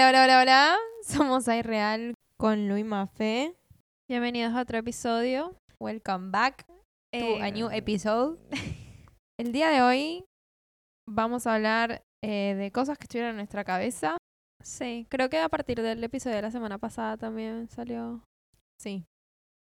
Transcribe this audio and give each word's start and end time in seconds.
Hola, 0.00 0.10
hola, 0.10 0.22
hola, 0.22 0.42
hola. 0.42 0.76
Somos 1.02 1.46
Real 1.46 2.14
con 2.38 2.68
Luis 2.68 2.84
Mafé. 2.84 3.56
Bienvenidos 4.08 4.54
a 4.54 4.60
otro 4.62 4.78
episodio. 4.78 5.56
Welcome 5.80 6.30
back 6.30 6.64
to 7.12 7.42
a 7.42 7.50
new 7.50 7.68
Eh, 7.68 7.78
episode. 7.78 8.38
El 9.40 9.50
día 9.50 9.70
de 9.70 9.82
hoy 9.82 10.24
vamos 11.04 11.48
a 11.48 11.56
hablar 11.56 12.02
eh, 12.22 12.54
de 12.54 12.70
cosas 12.70 12.96
que 12.96 13.06
estuvieron 13.06 13.30
en 13.30 13.36
nuestra 13.38 13.64
cabeza. 13.64 14.16
Sí, 14.62 15.08
creo 15.10 15.28
que 15.30 15.40
a 15.40 15.48
partir 15.48 15.82
del 15.82 16.04
episodio 16.04 16.36
de 16.36 16.42
la 16.42 16.52
semana 16.52 16.78
pasada 16.78 17.16
también 17.16 17.68
salió, 17.68 18.22
Sí, 18.80 19.04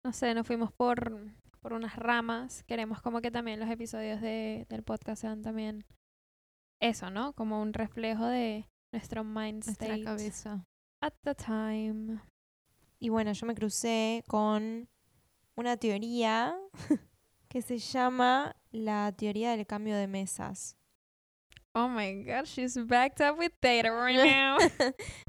no 0.06 0.14
sé, 0.14 0.34
nos 0.34 0.48
fuimos 0.48 0.72
por, 0.72 1.12
por 1.60 1.74
unas 1.74 1.98
ramas. 1.98 2.64
Queremos 2.64 3.02
como 3.02 3.20
que 3.20 3.32
también 3.32 3.60
los 3.60 3.70
episodios 3.70 4.22
de, 4.22 4.66
del 4.70 4.84
podcast 4.84 5.24
sean 5.24 5.42
también 5.42 5.84
eso, 6.82 7.10
¿no? 7.10 7.34
Como 7.34 7.62
un 7.62 7.74
reflejo 7.74 8.28
de 8.28 8.66
nuestro 8.92 9.24
mind 9.24 9.66
nuestra 9.66 9.88
state 9.88 10.04
cabeza. 10.04 10.66
at 11.02 11.14
the 11.24 11.36
time. 11.36 12.20
Y 13.00 13.10
bueno, 13.10 13.32
yo 13.34 13.46
me 13.48 13.56
crucé 13.56 14.24
con 14.28 14.88
una 15.56 15.78
teoría 15.78 16.56
que 17.50 17.62
se 17.62 17.78
llama 17.80 18.56
la 18.72 19.12
teoría 19.12 19.52
del 19.56 19.66
cambio 19.66 19.96
de 19.98 20.08
mesas. 20.08 20.78
Oh 21.74 21.88
my 21.88 22.24
god, 22.26 22.46
she's 22.46 22.76
backed 22.86 23.22
up 23.26 23.40
with 23.40 23.54
data 23.62 23.90
right 23.92 24.18
now. 24.26 24.58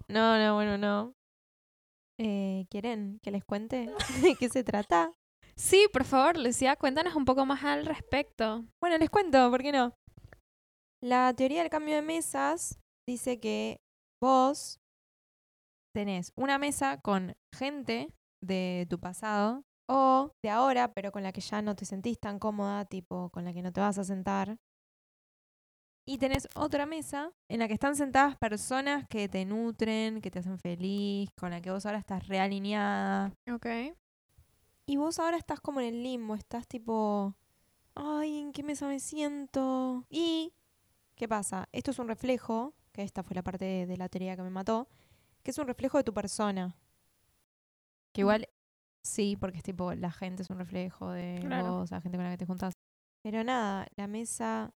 No, 0.09 0.39
no, 0.39 0.55
bueno, 0.55 0.77
no. 0.77 1.15
Eh, 2.19 2.67
¿Quieren 2.69 3.21
que 3.23 3.31
les 3.31 3.45
cuente 3.45 3.91
de 4.23 4.37
qué 4.37 4.49
se 4.49 4.65
trata? 4.65 5.13
sí, 5.57 5.87
por 5.93 6.05
favor, 6.05 6.37
Lucía, 6.39 6.77
cuéntanos 6.77 7.15
un 7.15 7.25
poco 7.25 7.47
más 7.47 7.63
al 7.63 7.87
respecto. 7.87 8.65
Bueno, 8.81 8.99
les 8.99 9.11
cuento, 9.11 9.51
¿por 9.51 9.63
qué 9.63 9.71
no? 9.73 9.95
La 11.01 11.33
teoría 11.35 11.61
del 11.61 11.71
cambio 11.71 11.95
de 11.95 12.03
mesas 12.03 12.79
dice 13.07 13.41
que 13.41 13.81
vos 14.21 14.81
tenés 15.93 16.33
una 16.37 16.59
mesa 16.59 17.01
con 17.01 17.37
gente 17.53 18.13
de 18.41 18.87
tu 18.89 18.99
pasado 18.99 19.65
o 19.87 20.33
de 20.43 20.51
ahora, 20.51 20.93
pero 20.95 21.13
con 21.13 21.23
la 21.23 21.33
que 21.33 21.41
ya 21.41 21.63
no 21.63 21.77
te 21.77 21.85
sentís 21.85 22.19
tan 22.19 22.39
cómoda, 22.39 22.85
tipo 22.85 23.31
con 23.31 23.45
la 23.45 23.53
que 23.53 23.63
no 23.63 23.73
te 23.73 23.81
vas 23.81 23.99
a 23.99 24.05
sentar. 24.05 24.59
Y 26.05 26.19
tenés 26.19 26.49
otra 26.57 26.85
mesa 26.85 27.33
en 27.49 27.61
la 27.61 27.69
que 27.69 27.75
están 27.75 27.95
sentadas 27.95 28.37
personas 28.37 29.07
que 29.09 29.29
te 29.29 29.45
nutren, 29.45 30.21
que 30.21 30.31
te 30.33 30.41
hacen 30.41 30.59
feliz, 30.59 31.31
con 31.39 31.51
la 31.51 31.61
que 31.61 31.71
vos 31.71 31.87
ahora 31.87 31.99
estás 31.99 32.27
realineada. 32.27 33.33
Ok. 33.53 33.67
Y 34.87 34.97
vos 34.97 35.21
ahora 35.21 35.37
estás 35.37 35.61
como 35.61 35.81
en 35.81 35.95
el 35.95 36.03
limbo, 36.03 36.35
estás 36.35 36.67
tipo, 36.67 37.37
ay, 37.95 38.39
¿en 38.39 38.53
qué 38.53 38.65
mesa 38.65 38.89
me 38.89 38.99
siento? 38.99 40.05
Y, 40.11 40.53
¿qué 41.15 41.29
pasa? 41.29 41.69
Esto 41.71 41.93
es 41.93 42.01
un 42.01 42.09
reflejo, 42.09 42.75
que 42.93 43.03
esta 43.03 43.23
fue 43.23 43.35
la 43.35 43.43
parte 43.43 43.65
de, 43.65 43.87
de 43.87 43.97
la 43.97 44.09
teoría 44.09 44.37
que 44.37 44.43
me 44.43 44.51
mató, 44.51 44.89
que 45.43 45.51
es 45.51 45.59
un 45.59 45.67
reflejo 45.67 45.99
de 45.99 46.05
tu 46.05 46.13
persona. 46.15 46.77
Que 48.15 48.21
igual, 48.21 48.49
sí, 49.05 49.37
porque 49.41 49.59
es 49.59 49.63
tipo, 49.65 49.95
la 49.95 50.11
gente 50.11 50.43
es 50.43 50.51
un 50.51 50.59
reflejo 50.59 51.11
de 51.11 51.39
Claro. 51.41 51.79
vos, 51.79 51.91
la 51.91 52.01
gente 52.01 52.19
con 52.19 52.25
la 52.25 52.31
que 52.33 52.39
te 52.39 52.47
juntás. 52.47 52.75
Pero 53.25 53.43
nada, 53.45 53.87
la 53.97 54.07
mesa 54.07 54.75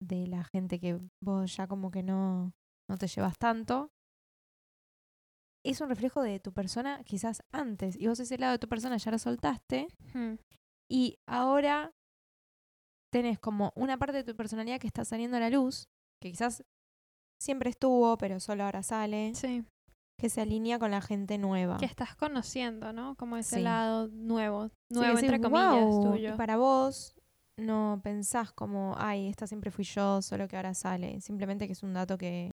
de 0.00 0.26
la 0.26 0.44
gente 0.44 0.78
que 0.78 1.00
vos 1.20 1.56
ya 1.56 1.66
como 1.66 1.90
que 1.90 2.02
no, 2.02 2.52
no 2.88 2.98
te 2.98 3.08
llevas 3.08 3.36
tanto, 3.38 3.90
es 5.64 5.80
un 5.80 5.88
reflejo 5.88 6.22
de 6.22 6.38
tu 6.38 6.52
persona 6.52 7.02
quizás 7.04 7.42
antes. 7.50 7.96
Y 7.98 8.06
vos 8.06 8.20
ese 8.20 8.38
lado 8.38 8.52
de 8.52 8.58
tu 8.58 8.68
persona 8.68 8.98
ya 8.98 9.10
lo 9.10 9.18
soltaste. 9.18 9.88
Hmm. 10.14 10.34
Y 10.88 11.18
ahora 11.26 11.92
tenés 13.10 13.40
como 13.40 13.72
una 13.74 13.98
parte 13.98 14.18
de 14.18 14.24
tu 14.24 14.36
personalidad 14.36 14.78
que 14.78 14.86
está 14.86 15.04
saliendo 15.04 15.38
a 15.38 15.40
la 15.40 15.50
luz, 15.50 15.88
que 16.22 16.30
quizás 16.30 16.62
siempre 17.40 17.70
estuvo, 17.70 18.16
pero 18.18 18.40
solo 18.40 18.64
ahora 18.64 18.82
sale, 18.82 19.34
Sí. 19.34 19.64
que 20.18 20.28
se 20.30 20.40
alinea 20.40 20.78
con 20.78 20.90
la 20.90 21.00
gente 21.00 21.38
nueva. 21.38 21.76
que 21.78 21.84
estás 21.86 22.16
conociendo, 22.16 22.92
¿no? 22.92 23.14
Como 23.16 23.36
ese 23.36 23.56
Sí. 23.56 23.62
lado 23.62 24.08
nuevo, 24.08 24.68
Sí, 24.68 24.74
nuevo 24.90 25.16
decís, 25.16 25.30
entre 25.30 25.40
comillas 25.40 25.94
y 25.96 26.02
tuyo. 26.02 26.36
para 26.36 26.56
vos 26.56 27.14
no 27.58 28.00
pensás 28.02 28.52
como, 28.52 28.94
ay, 28.98 29.28
esta 29.28 29.46
siempre 29.46 29.70
fui 29.70 29.84
yo, 29.84 30.20
solo 30.22 30.46
que 30.48 30.56
ahora 30.56 30.74
sale. 30.74 31.20
Simplemente 31.20 31.66
que 31.66 31.72
es 31.72 31.82
un 31.82 31.92
dato 31.94 32.16
que 32.18 32.50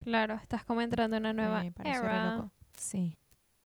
Claro, 0.00 0.34
estás 0.34 0.64
como 0.64 0.80
entrando 0.80 1.16
en 1.16 1.22
una 1.22 1.32
nueva 1.32 1.60
re 1.60 1.90
era. 1.90 2.36
loco. 2.36 2.50
Sí. 2.76 3.16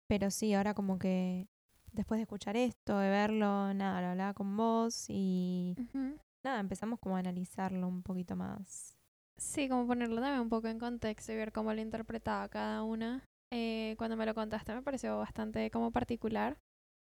Pero 0.07 0.31
sí, 0.31 0.53
ahora 0.55 0.73
como 0.73 0.97
que 0.99 1.47
después 1.91 2.17
de 2.17 2.23
escuchar 2.23 2.57
esto, 2.57 2.97
de 2.97 3.09
verlo, 3.09 3.73
nada, 3.73 4.01
lo 4.01 4.07
hablaba 4.07 4.33
con 4.33 4.55
vos 4.57 5.05
y 5.09 5.75
Ujú. 5.79 6.17
nada, 6.43 6.59
empezamos 6.59 6.99
como 6.99 7.15
a 7.15 7.19
analizarlo 7.19 7.87
un 7.87 8.01
poquito 8.03 8.35
más. 8.35 8.94
Sí, 9.37 9.67
como 9.69 9.87
ponerlo 9.87 10.21
también 10.21 10.41
un 10.41 10.49
poco 10.49 10.67
en 10.67 10.79
contexto 10.79 11.31
y 11.31 11.35
ver 11.35 11.51
cómo 11.51 11.73
lo 11.73 11.81
interpretaba 11.81 12.47
cada 12.49 12.83
una. 12.83 13.23
Eh, 13.53 13.95
cuando 13.97 14.17
me 14.17 14.25
lo 14.25 14.33
contaste 14.33 14.73
me 14.73 14.81
pareció 14.81 15.17
bastante 15.17 15.69
como 15.71 15.91
particular, 15.91 16.57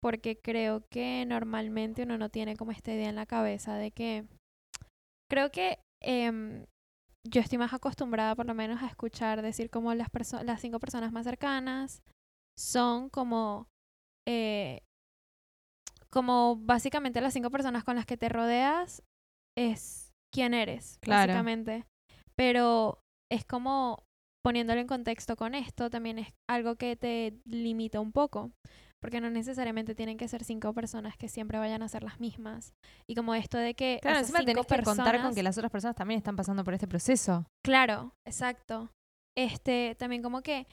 porque 0.02 0.40
creo 0.42 0.84
que 0.90 1.26
normalmente 1.28 2.04
uno 2.04 2.18
no 2.18 2.30
tiene 2.30 2.56
como 2.56 2.72
esta 2.72 2.94
idea 2.94 3.10
en 3.10 3.16
la 3.16 3.26
cabeza 3.26 3.76
de 3.76 3.92
que 3.92 4.26
creo 5.30 5.52
que 5.52 5.80
em, 6.02 6.66
yo 7.28 7.42
estoy 7.42 7.58
más 7.58 7.74
acostumbrada 7.74 8.36
por 8.36 8.46
lo 8.46 8.54
menos 8.54 8.82
a 8.82 8.88
escuchar 8.88 9.42
decir 9.42 9.70
como 9.70 9.94
las 9.94 10.10
perso- 10.12 10.44
las 10.44 10.62
cinco 10.62 10.80
personas 10.80 11.12
más 11.12 11.26
cercanas 11.26 12.02
son 12.58 13.10
como 13.10 13.68
eh, 14.28 14.82
como 16.10 16.56
básicamente 16.58 17.22
las 17.22 17.34
cinco 17.34 17.50
personas 17.52 17.84
con 17.84 17.96
las 17.96 18.06
que 18.06 18.18
te 18.18 18.30
rodeas 18.30 19.04
es 19.58 20.12
quién 20.34 20.54
eres, 20.54 20.98
Claro. 21.02 21.34
básicamente. 21.34 21.86
Pero 22.38 23.00
es 23.32 23.46
como 23.46 24.04
poniéndolo 24.44 24.80
en 24.80 24.88
contexto 24.88 25.36
con 25.36 25.56
esto, 25.56 25.90
también 25.90 26.20
es 26.20 26.28
algo 26.48 26.76
que 26.76 26.96
te 26.96 27.34
limita 27.46 28.00
un 28.00 28.12
poco. 28.12 28.52
Porque 29.02 29.22
no 29.22 29.30
necesariamente 29.30 29.94
tienen 29.94 30.18
que 30.18 30.28
ser 30.28 30.44
cinco 30.44 30.74
personas 30.74 31.16
que 31.18 31.30
siempre 31.30 31.60
vayan 31.60 31.84
a 31.84 31.88
ser 31.88 32.04
las 32.04 32.20
mismas. 32.20 32.74
Y 33.08 33.16
como 33.16 33.36
esto 33.36 33.58
de 33.58 33.76
que. 33.76 34.00
Claro, 34.02 34.20
encima 34.20 34.40
cinco 34.40 34.64
tenés 34.64 34.68
que 34.68 34.84
contar 34.84 35.22
con 35.22 35.36
que 35.36 35.44
las 35.44 35.58
otras 35.58 35.72
personas 35.72 35.96
también 35.96 36.18
están 36.18 36.36
pasando 36.36 36.64
por 36.64 36.74
este 36.74 36.88
proceso. 36.88 37.46
Claro, 37.64 38.14
exacto. 38.26 38.90
Este, 39.38 39.96
también 40.00 40.24
como 40.24 40.42
que, 40.42 40.66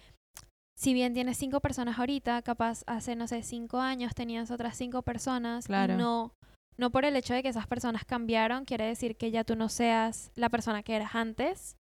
si 0.78 0.94
bien 0.94 1.14
tienes 1.14 1.36
cinco 1.36 1.60
personas 1.60 1.98
ahorita, 1.98 2.40
capaz 2.42 2.84
hace, 2.86 3.16
no 3.16 3.26
sé, 3.26 3.42
cinco 3.42 3.80
años 3.80 4.14
tenías 4.14 4.50
otras 4.50 4.76
cinco 4.76 5.02
personas. 5.02 5.64
y 5.64 5.68
Claro. 5.68 5.96
no, 5.96 6.34
no 6.76 6.90
por 6.90 7.04
el 7.04 7.16
hecho 7.16 7.34
de 7.34 7.42
que 7.42 7.48
esas 7.48 7.66
personas 7.66 8.04
cambiaron, 8.04 8.64
quiere 8.64 8.84
decir 8.84 9.16
que 9.16 9.30
ya 9.30 9.44
tú 9.44 9.56
no 9.56 9.68
seas 9.68 10.30
la 10.34 10.48
persona 10.48 10.82
que 10.82 10.94
eras 10.96 11.14
antes, 11.14 11.76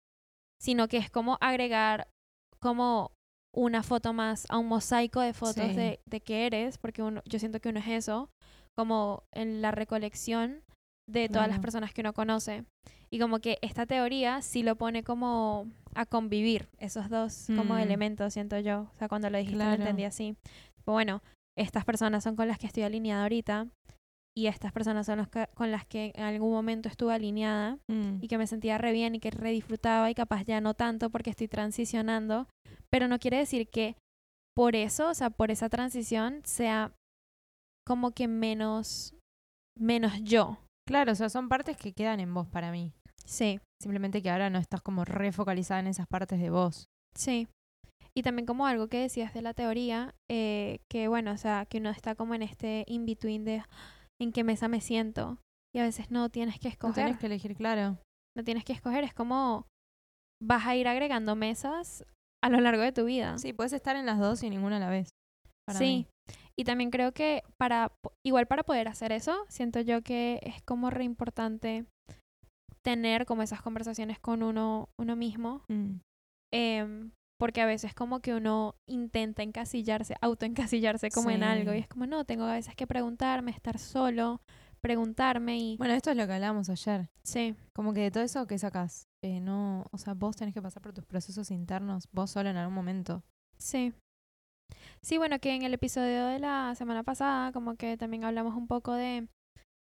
sino 0.62 0.88
que 0.88 0.98
es 0.98 1.10
como 1.10 1.38
agregar 1.42 2.08
como 2.60 3.12
una 3.56 3.84
foto 3.84 4.14
más 4.14 4.46
a 4.50 4.58
un 4.58 4.68
mosaico 4.68 5.20
de 5.22 5.34
fotos 5.34 5.70
Sí. 5.70 5.76
de, 5.76 6.00
de 6.06 6.22
que 6.22 6.46
eres, 6.46 6.78
porque 6.78 7.02
uno, 7.04 7.22
yo 7.26 7.40
siento 7.40 7.60
que 7.60 7.70
uno 7.70 7.80
es 7.80 7.88
eso, 7.88 8.30
como 8.76 9.24
en 9.34 9.62
la 9.62 9.72
recolección 9.72 10.64
de 11.10 11.30
todas 11.30 11.48
las 11.48 11.60
personas 11.60 11.94
que 11.94 12.02
uno 12.02 12.14
conoce. 12.14 12.66
Y 13.10 13.20
como 13.20 13.40
que 13.40 13.58
esta 13.62 13.86
teoría 13.86 14.42
sí 14.42 14.62
lo 14.62 14.76
pone 14.76 15.04
como 15.04 15.68
a 15.96 16.06
convivir 16.06 16.68
esos 16.78 17.10
dos 17.10 17.48
como 17.56 17.76
Mm. 17.76 17.80
elementos, 17.80 18.34
siento 18.34 18.60
yo. 18.60 18.82
O 18.94 18.98
sea, 18.98 19.08
cuando 19.08 19.30
lo 19.30 19.38
dijiste 19.38 19.58
lo 19.58 19.64
Claro. 19.70 19.82
entendí 19.84 20.04
así. 20.04 20.36
Pero 20.84 20.94
bueno, 20.94 21.22
estas 21.58 21.86
personas 21.86 22.24
son 22.24 22.36
con 22.36 22.48
las 22.48 22.60
que 22.60 22.68
estoy 22.68 22.84
alineada 22.84 23.24
ahorita 23.24 23.68
y 24.38 24.46
estas 24.48 24.72
personas 24.72 25.08
son 25.08 25.18
las 25.18 25.30
que- 25.30 25.48
con 25.56 25.72
las 25.72 25.86
que 25.86 26.12
en 26.16 26.24
algún 26.24 26.52
momento 26.52 26.88
estuve 26.90 27.14
alineada 27.14 27.80
Mm. 27.90 28.20
y 28.22 28.28
que 28.28 28.38
me 28.38 28.46
sentía 28.46 28.78
re 28.78 28.92
bien 28.92 29.16
y 29.16 29.20
que 29.20 29.32
re 29.32 29.50
disfrutaba 29.52 30.12
y 30.12 30.16
capaz 30.16 30.44
ya 30.44 30.62
no 30.62 30.76
tanto 30.76 31.10
porque 31.10 31.32
estoy 31.32 31.48
transicionando. 31.48 32.48
Pero 32.92 33.08
no 33.08 33.18
quiere 33.18 33.38
decir 33.38 33.68
que 33.68 33.96
por 34.56 34.76
eso, 34.76 35.10
o 35.10 35.14
sea, 35.16 35.30
por 35.32 35.50
esa 35.50 35.70
transición 35.70 36.42
sea 36.46 36.92
como 37.86 38.12
que 38.12 38.28
menos, 38.28 39.16
menos 39.76 40.22
yo. 40.24 40.58
Claro, 40.88 41.12
o 41.14 41.16
sea, 41.16 41.30
son 41.30 41.50
partes 41.50 41.76
que 41.78 41.94
quedan 41.94 42.20
en 42.20 42.34
vos 42.34 42.48
para 42.48 42.72
mí. 42.72 42.94
Sí. 43.26 43.60
Simplemente 43.82 44.22
que 44.22 44.30
ahora 44.30 44.50
no 44.50 44.60
estás 44.60 44.82
como 44.82 45.04
refocalizada 45.04 45.80
en 45.80 45.88
esas 45.88 46.08
partes 46.08 46.40
de 46.40 46.50
vos. 46.50 46.86
Sí. 47.16 47.48
Y 48.16 48.24
también 48.24 48.46
como 48.46 48.66
algo 48.68 48.88
que 48.88 49.00
decías 49.02 49.34
de 49.34 49.42
la 49.42 49.54
teoría, 49.54 50.14
eh, 50.30 50.80
que 50.90 51.08
bueno, 51.08 51.32
o 51.32 51.38
sea, 51.38 51.66
que 51.66 51.78
uno 51.80 51.90
está 51.90 52.16
como 52.16 52.34
en 52.36 52.42
este 52.42 52.84
in-between 52.88 53.46
de 53.46 53.64
en 54.22 54.32
qué 54.32 54.44
mesa 54.44 54.68
me 54.68 54.82
siento. 54.82 55.40
Y 55.76 55.80
a 55.80 55.84
veces 55.84 56.10
no 56.12 56.30
tienes 56.30 56.60
que 56.60 56.68
No 56.70 56.72
escoger. 56.74 57.06
tenés 57.06 57.20
que 57.20 57.26
elegir, 57.28 57.56
claro. 57.56 57.98
No 58.36 58.44
tienes 58.44 58.64
que 58.64 58.74
escoger. 58.74 59.04
Es 59.04 59.14
como 59.14 59.68
vas 60.42 60.66
a 60.66 60.76
ir 60.76 60.88
agregando 60.88 61.36
mesas 61.36 62.06
a 62.44 62.50
lo 62.50 62.60
largo 62.60 62.82
de 62.82 62.92
tu 62.92 63.06
vida. 63.06 63.38
Sí, 63.38 63.54
puedes 63.54 63.74
estar 63.74 63.96
en 63.96 64.06
las 64.06 64.20
dos 64.20 64.44
y 64.44 64.50
ninguna 64.50 64.78
a 64.78 64.80
la 64.80 64.90
vez. 64.90 65.10
para 65.68 65.80
sí. 65.80 65.86
mí. 65.86 66.08
Y 66.60 66.64
también 66.64 66.90
creo 66.90 67.12
que 67.12 67.44
para, 67.60 67.92
igual 68.26 68.48
para 68.48 68.64
poder 68.64 68.88
hacer 68.88 69.12
eso, 69.12 69.46
siento 69.50 69.80
yo 69.82 70.02
que 70.02 70.40
es 70.42 70.62
como 70.64 70.90
re 70.90 71.04
importante 71.04 71.86
tener 72.84 73.26
como 73.26 73.44
esas 73.44 73.62
conversaciones 73.62 74.20
con 74.20 74.42
uno, 74.44 74.90
uno 75.00 75.16
mismo. 75.16 75.64
Mm. 75.68 76.00
em, 76.54 77.12
porque 77.38 77.62
a 77.62 77.66
veces 77.66 77.94
como 77.94 78.20
que 78.20 78.34
uno 78.34 78.76
intenta 78.88 79.44
encasillarse, 79.44 80.16
autoencasillarse 80.22 81.10
como 81.12 81.30
en 81.30 81.44
algo. 81.44 81.74
Y 81.74 81.80
es 81.80 81.88
como, 81.88 82.06
no, 82.08 82.26
tengo 82.26 82.46
a 82.46 82.54
veces 82.54 82.76
que 82.76 82.88
preguntarme, 82.88 83.52
estar 83.52 83.78
solo, 83.80 84.42
preguntarme 84.82 85.58
y... 85.58 85.78
Bueno, 85.78 85.94
esto 85.94 86.12
es 86.12 86.18
lo 86.18 86.26
que 86.28 86.34
hablábamos 86.34 86.70
ayer. 86.70 87.10
Sí, 87.24 87.56
Como 87.74 87.94
que 87.94 88.02
de 88.02 88.12
todo 88.12 88.24
eso, 88.24 88.48
¿qué 88.48 88.58
sacás? 88.58 89.08
eh, 89.24 89.40
no, 89.40 89.86
o 89.92 89.98
sea, 89.98 90.14
vos 90.14 90.36
tenés 90.36 90.54
que 90.54 90.62
pasar 90.62 90.82
por 90.82 90.94
tus 90.94 91.06
procesos 91.06 91.52
internos, 91.52 92.08
vos 92.12 92.32
solo 92.32 92.50
en 92.50 92.58
algún 92.58 92.76
momento. 92.76 93.24
Sí. 93.58 93.94
Sí, 95.02 95.18
bueno, 95.18 95.40
que 95.40 95.56
en 95.56 95.64
el 95.64 95.74
episodio 95.74 96.28
de 96.28 96.40
la 96.40 96.76
semana 96.76 97.04
pasada, 97.04 97.52
como 97.52 97.76
que 97.76 97.98
también 97.98 98.24
hablamos 98.24 98.56
un 98.56 98.68
poco 98.68 98.94
de 98.94 99.28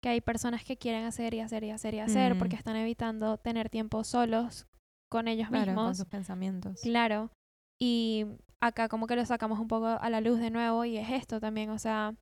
que 0.02 0.10
hay 0.10 0.22
personas 0.22 0.64
que 0.64 0.78
quieren 0.78 1.06
hacer 1.06 1.34
y 1.34 1.40
hacer 1.40 1.64
y 1.64 1.72
hacer 1.72 1.94
y 1.96 2.00
hacer 2.00 2.38
porque 2.38 2.56
están 2.56 2.76
evitando 2.76 3.38
tener 3.38 3.70
tiempo 3.70 4.04
solos 4.04 4.68
con 5.10 5.28
ellos 5.28 5.48
Claro, 5.50 5.66
con 5.66 5.76
mismos. 5.76 5.98
sus 5.98 6.06
pensamientos. 6.08 6.82
Claro. 6.82 7.32
Y 7.80 8.26
acá 8.62 8.90
como 8.90 9.08
que 9.08 9.16
lo 9.16 9.26
sacamos 9.26 9.60
un 9.60 9.68
poco 9.68 9.86
a 9.88 10.10
la 10.10 10.22
luz 10.22 10.40
de 10.40 10.50
nuevo 10.50 10.84
y 10.86 10.98
es 10.98 11.10
esto 11.12 11.40
también, 11.40 11.70
o 11.70 11.80
sea, 11.80 12.16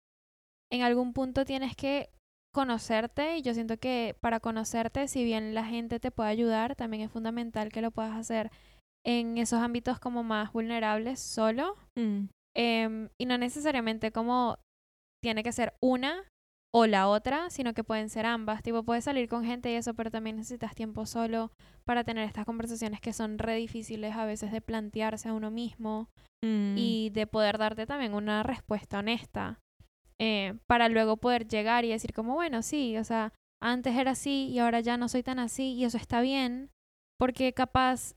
en 0.71 0.81
algún 0.81 1.13
punto 1.13 1.45
tienes 1.45 1.75
que 1.75 2.09
conocerte 2.53 3.37
y 3.37 3.41
yo 3.41 3.53
siento 3.53 3.77
que 3.77 4.15
para 4.21 4.39
conocerte, 4.39 5.07
si 5.07 5.23
bien 5.23 5.53
la 5.53 5.65
gente 5.65 5.99
te 5.99 6.11
puede 6.11 6.29
ayudar, 6.29 6.75
también 6.75 7.03
es 7.03 7.11
fundamental 7.11 7.69
que 7.69 7.81
lo 7.81 7.91
puedas 7.91 8.15
hacer 8.15 8.51
en 9.05 9.37
esos 9.37 9.59
ámbitos 9.61 9.99
como 9.99 10.23
más 10.23 10.51
vulnerables 10.51 11.19
solo 11.19 11.75
Mm, 11.97 12.27
Em, 12.57 13.09
y 13.19 13.25
no 13.25 13.37
necesariamente 13.37 14.11
como 14.13 14.57
tiene 15.21 15.43
que 15.43 15.51
ser 15.51 15.73
una 15.81 16.23
o 16.77 16.87
la 16.87 17.07
otra, 17.07 17.49
sino 17.51 17.73
que 17.73 17.85
pueden 17.85 18.09
ser 18.09 18.25
ambas. 18.25 18.61
Tipo, 18.61 18.83
puedes 18.83 19.05
salir 19.05 19.29
con 19.29 19.45
gente 19.45 19.71
y 19.71 19.75
eso, 19.75 19.93
pero 19.93 20.11
también 20.11 20.35
necesitas 20.35 20.75
tiempo 20.75 21.05
solo 21.05 21.53
para 21.85 22.03
tener 22.03 22.27
estas 22.27 22.43
conversaciones 22.43 22.99
que 22.99 23.13
son 23.13 23.37
re 23.37 23.55
difíciles 23.55 24.13
a 24.13 24.25
veces 24.25 24.51
de 24.51 24.59
plantearse 24.59 25.29
a 25.29 25.33
uno 25.33 25.51
mismo 25.51 26.09
mm, 26.43 26.75
y 26.77 27.11
de 27.11 27.27
poder 27.27 27.57
darte 27.57 27.85
también 27.85 28.13
una 28.13 28.43
respuesta 28.43 28.99
honesta 28.99 29.61
eh, 30.19 30.55
para 30.67 30.89
luego 30.89 31.15
poder 31.15 31.47
llegar 31.47 31.85
y 31.85 31.91
decir 31.91 32.11
como, 32.11 32.33
bueno, 32.33 32.61
sí, 32.61 32.97
o 32.97 33.05
sea, 33.05 33.31
antes 33.63 33.95
era 33.95 34.11
así 34.11 34.49
y 34.49 34.59
ahora 34.59 34.81
ya 34.81 34.97
no 34.97 35.07
soy 35.07 35.23
tan 35.23 35.39
así 35.39 35.75
y 35.75 35.85
eso 35.85 35.95
está 35.95 36.19
bien, 36.19 36.71
porque 37.17 37.53
capaz, 37.53 38.15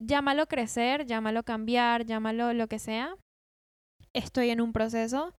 llámalo 0.00 0.46
crecer, 0.46 1.04
llámalo 1.04 1.42
cambiar, 1.42 2.06
llámalo 2.06 2.52
lo 2.52 2.68
que 2.68 2.78
sea, 2.78 3.16
estoy 4.12 4.50
en 4.50 4.60
un 4.60 4.72
proceso 4.72 5.34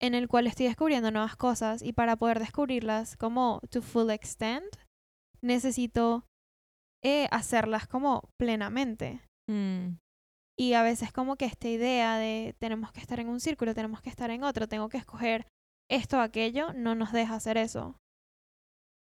en 0.00 0.14
el 0.14 0.28
cual 0.28 0.46
estoy 0.46 0.66
descubriendo 0.66 1.10
nuevas 1.10 1.36
cosas 1.36 1.82
y 1.82 1.92
para 1.92 2.16
poder 2.16 2.38
descubrirlas 2.38 3.16
como 3.16 3.60
to 3.70 3.82
full 3.82 4.10
extent, 4.10 4.64
necesito 5.42 6.24
eh, 7.04 7.28
hacerlas 7.30 7.86
como 7.86 8.28
plenamente. 8.38 9.20
mm, 9.48 9.96
Y 10.58 10.74
a 10.74 10.82
veces 10.82 11.12
como 11.12 11.36
que 11.36 11.46
esta 11.46 11.68
idea 11.68 12.16
de 12.18 12.54
tenemos 12.58 12.92
que 12.92 13.00
estar 13.00 13.18
en 13.20 13.28
un 13.28 13.40
círculo, 13.40 13.74
tenemos 13.74 14.02
que 14.02 14.10
estar 14.10 14.30
en 14.30 14.42
otro, 14.44 14.68
tengo 14.68 14.88
que 14.88 14.98
escoger 14.98 15.46
esto 15.90 16.18
o 16.18 16.20
aquello, 16.20 16.72
no 16.74 16.94
nos 16.94 17.12
deja 17.12 17.34
hacer 17.34 17.56
eso. 17.56 17.96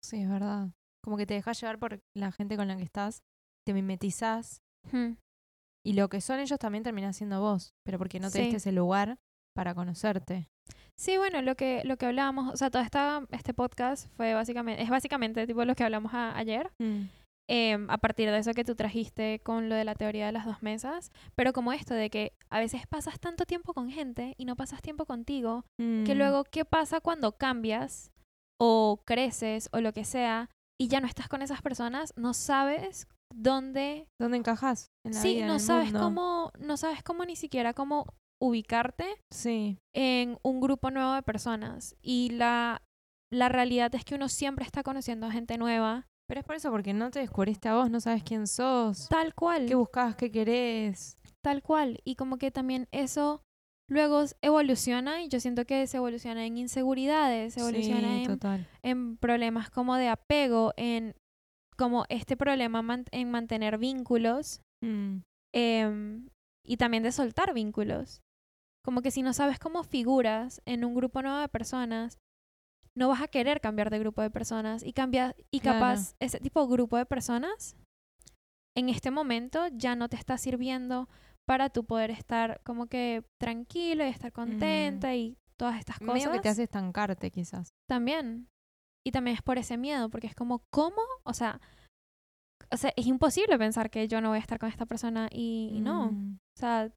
sí, 0.04 0.22
es 0.22 0.28
verdad. 0.28 0.70
Como 1.02 1.16
que 1.16 1.26
te 1.26 1.34
dejas 1.34 1.60
llevar 1.60 1.78
por 1.78 2.00
la 2.14 2.30
gente 2.32 2.56
con 2.56 2.68
la 2.68 2.76
que 2.76 2.82
estás, 2.82 3.22
te 3.66 3.72
mimetizás 3.74 4.60
y 5.84 5.92
lo 5.94 6.08
que 6.08 6.20
son 6.20 6.38
ellos 6.40 6.58
también 6.58 6.84
termina 6.84 7.12
siendo 7.12 7.40
vos, 7.40 7.74
pero 7.84 7.98
porque 7.98 8.20
no 8.20 8.28
te 8.30 8.38
Sí. 8.38 8.40
diste 8.44 8.56
ese 8.58 8.72
lugar 8.72 9.18
para 9.54 9.74
conocerte. 9.74 10.48
Sí, 10.98 11.18
bueno, 11.18 11.42
lo 11.42 11.54
que, 11.56 11.82
lo 11.84 11.96
que 11.96 12.06
hablábamos, 12.06 12.52
o 12.52 12.56
sea, 12.56 12.70
todo 12.70 12.82
esta, 12.82 13.22
este 13.30 13.52
podcast 13.52 14.08
fue 14.16 14.32
básicamente, 14.34 14.82
es 14.82 14.88
básicamente 14.88 15.46
tipo 15.46 15.64
lo 15.64 15.74
que 15.74 15.84
hablamos 15.84 16.14
a- 16.14 16.36
ayer, 16.36 16.70
Mm, 16.80 17.02
em, 17.48 17.90
a 17.90 17.98
partir 17.98 18.30
de 18.30 18.38
eso 18.38 18.52
que 18.54 18.64
tú 18.64 18.74
trajiste 18.74 19.40
con 19.40 19.68
lo 19.68 19.74
de 19.74 19.84
la 19.84 19.94
teoría 19.94 20.26
de 20.26 20.32
las 20.32 20.46
dos 20.46 20.62
mesas, 20.62 21.12
pero 21.36 21.52
como 21.52 21.72
esto 21.72 21.94
de 21.94 22.08
que 22.10 22.32
a 22.50 22.58
veces 22.60 22.86
pasas 22.88 23.20
tanto 23.20 23.44
tiempo 23.44 23.72
con 23.74 23.90
gente 23.90 24.34
y 24.38 24.46
no 24.46 24.56
pasas 24.56 24.80
tiempo 24.82 25.04
contigo, 25.04 25.64
que 25.78 26.14
mm, 26.14 26.18
luego, 26.18 26.44
¿qué 26.44 26.64
pasa 26.64 27.00
cuando 27.00 27.32
cambias 27.36 28.10
o 28.60 29.02
creces 29.04 29.68
o 29.72 29.80
lo 29.80 29.92
que 29.92 30.04
sea 30.04 30.48
y 30.80 30.88
ya 30.88 31.00
no 31.00 31.06
estás 31.06 31.28
con 31.28 31.42
esas 31.42 31.60
personas? 31.62 32.14
No 32.16 32.32
sabes 32.34 33.06
dónde 33.34 34.06
¿Dónde 34.18 34.38
encajas? 34.38 34.88
En 35.04 35.14
la 35.14 35.20
sí, 35.20 35.34
vida, 35.34 35.42
en 35.42 35.46
no 35.48 35.54
el 35.54 35.60
sabes 35.60 35.92
mundo? 35.92 36.00
cómo, 36.00 36.52
no 36.58 36.76
sabes 36.78 37.02
cómo 37.02 37.24
ni 37.26 37.36
siquiera 37.36 37.74
cómo 37.74 38.06
ubicarte 38.40 39.06
Sí, 39.32 39.78
en 39.94 40.38
un 40.42 40.60
grupo 40.60 40.90
nuevo 40.90 41.12
de 41.14 41.22
personas. 41.22 41.96
Y 42.02 42.30
la, 42.30 42.82
la 43.32 43.48
realidad 43.48 43.94
es 43.94 44.04
que 44.04 44.14
uno 44.14 44.28
siempre 44.28 44.64
está 44.64 44.82
conociendo 44.82 45.26
a 45.26 45.30
gente 45.32 45.58
nueva, 45.58 46.06
pero 46.28 46.40
es 46.40 46.46
por 46.46 46.56
eso, 46.56 46.70
porque 46.70 46.92
no 46.92 47.10
te 47.10 47.20
descubriste 47.20 47.68
a 47.68 47.74
vos, 47.76 47.90
no 47.90 48.00
sabes 48.00 48.22
quién 48.22 48.46
sos, 48.46 49.08
tal 49.08 49.34
cual, 49.34 49.66
qué 49.66 49.74
buscas, 49.74 50.16
qué 50.16 50.30
querés. 50.30 51.18
tal 51.42 51.62
cual. 51.62 52.00
Y 52.04 52.16
como 52.16 52.36
que 52.38 52.50
también 52.50 52.88
eso 52.92 53.42
luego 53.88 54.24
evoluciona 54.42 55.22
y 55.22 55.28
yo 55.28 55.38
siento 55.38 55.64
que 55.64 55.86
se 55.86 55.98
evoluciona 55.98 56.44
en 56.44 56.56
inseguridades, 56.58 57.54
se 57.54 57.60
evoluciona 57.60 58.08
sí, 58.16 58.22
en, 58.22 58.26
total. 58.26 58.66
en 58.82 59.16
problemas 59.16 59.70
como 59.70 59.94
de 59.94 60.08
apego, 60.08 60.72
en 60.76 61.14
como 61.76 62.04
este 62.08 62.36
problema 62.36 62.82
man- 62.82 63.04
en 63.12 63.30
mantener 63.30 63.78
vínculos 63.78 64.60
Mm, 64.82 65.20
em, 65.54 66.28
y 66.66 66.76
también 66.76 67.02
de 67.02 67.12
soltar 67.12 67.54
vínculos. 67.54 68.20
Como 68.86 69.02
que 69.02 69.10
si 69.10 69.22
no 69.22 69.32
sabes 69.32 69.58
cómo 69.58 69.82
figuras 69.82 70.62
en 70.64 70.84
un 70.84 70.94
grupo 70.94 71.20
nuevo 71.20 71.38
de 71.40 71.48
personas, 71.48 72.18
no 72.96 73.08
vas 73.08 73.20
a 73.20 73.26
querer 73.28 73.60
cambiar 73.60 73.90
de 73.90 73.98
grupo 73.98 74.22
de 74.22 74.30
personas 74.30 74.84
y 74.84 74.92
cambia 74.92 75.34
y 75.50 75.58
Claro. 75.58 75.80
capaz 75.80 76.14
ese 76.20 76.38
tipo 76.38 76.62
de 76.64 76.72
grupo 76.72 76.96
de 76.96 77.04
personas 77.04 77.76
en 78.76 78.88
este 78.88 79.10
momento 79.10 79.66
ya 79.72 79.96
no 79.96 80.08
te 80.08 80.14
está 80.16 80.38
sirviendo 80.38 81.08
para 81.48 81.68
tu 81.68 81.84
poder 81.84 82.10
estar 82.12 82.60
como 82.64 82.86
que 82.86 83.24
tranquilo 83.40 84.04
y 84.04 84.08
estar 84.08 84.32
contenta 84.32 85.14
y 85.16 85.36
todas 85.58 85.78
estas 85.78 85.98
cosas. 85.98 86.14
Medio 86.14 86.30
que 86.30 86.40
te 86.40 86.48
hace 86.48 86.62
estancarte, 86.62 87.30
quizás. 87.30 87.70
También. 87.88 88.48
Y 89.04 89.10
también 89.12 89.36
es 89.36 89.42
por 89.42 89.58
ese 89.58 89.76
miedo, 89.76 90.10
porque 90.10 90.26
es 90.28 90.34
como, 90.34 90.62
¿cómo? 90.70 91.00
O 91.24 91.32
sea, 91.34 91.60
o 92.72 92.76
sea, 92.76 92.92
es 92.96 93.06
imposible 93.06 93.58
pensar 93.58 93.90
que 93.90 94.06
yo 94.08 94.20
no 94.20 94.28
voy 94.30 94.38
a 94.38 94.40
estar 94.40 94.58
con 94.58 94.68
esta 94.68 94.86
persona 94.86 95.28
y, 95.30 95.70
y 95.74 95.80
no. 95.80 96.12
Mm, 96.12 96.38
O 96.56 96.58
sea, 96.58 96.90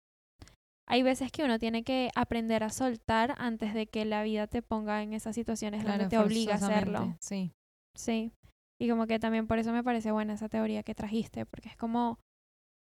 hay 0.89 1.03
veces 1.03 1.31
que 1.31 1.43
uno 1.43 1.59
tiene 1.59 1.83
que 1.83 2.09
aprender 2.15 2.63
a 2.63 2.69
soltar 2.69 3.35
antes 3.37 3.73
de 3.73 3.87
que 3.87 4.05
la 4.05 4.23
vida 4.23 4.47
te 4.47 4.61
ponga 4.61 5.03
en 5.03 5.13
esas 5.13 5.35
situaciones 5.35 5.83
claro, 5.83 5.99
donde 5.99 6.09
te 6.09 6.17
obliga 6.17 6.53
a 6.53 6.57
hacerlo. 6.57 7.15
Sí. 7.19 7.53
Sí. 7.95 8.31
Y 8.81 8.89
como 8.89 9.05
que 9.07 9.19
también 9.19 9.45
por 9.45 9.59
eso 9.59 9.71
me 9.71 9.83
parece 9.83 10.11
buena 10.11 10.33
esa 10.33 10.49
teoría 10.49 10.83
que 10.83 10.95
trajiste, 10.95 11.45
porque 11.45 11.69
es 11.69 11.77
como 11.77 12.19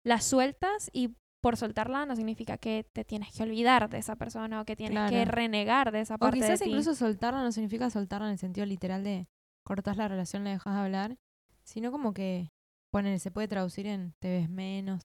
la 0.05 0.19
sueltas 0.19 0.89
y 0.93 1.15
por 1.43 1.57
soltarla 1.57 2.05
no 2.05 2.15
significa 2.15 2.57
que 2.57 2.85
te 2.93 3.03
tienes 3.03 3.35
que 3.35 3.43
olvidar 3.43 3.89
de 3.89 3.97
esa 3.97 4.15
persona 4.15 4.61
o 4.61 4.65
que 4.65 4.75
tienes 4.75 5.09
que 5.09 5.25
renegar 5.25 5.91
de 5.91 6.01
esa 6.01 6.15
O 6.15 6.19
parte 6.19 6.39
de 6.39 6.45
quizás 6.45 6.59
ti. 6.61 6.69
incluso 6.69 6.95
soltarla 6.95 7.43
no 7.43 7.51
significa 7.51 7.89
soltarla 7.89 8.27
en 8.27 8.33
el 8.33 8.37
sentido 8.39 8.65
literal 8.65 9.03
de 9.03 9.27
cortas 9.63 9.97
la 9.97 10.07
relación, 10.07 10.43
le 10.43 10.51
dejas 10.51 10.73
de 10.73 10.79
hablar, 10.79 11.17
sino 11.63 11.91
como 11.91 12.13
que, 12.13 12.49
poner, 12.91 13.19
se 13.19 13.31
puede 13.31 13.47
traducir 13.47 13.85
en 13.87 14.13
te 14.19 14.29
ves 14.29 14.49
menos, 14.49 15.01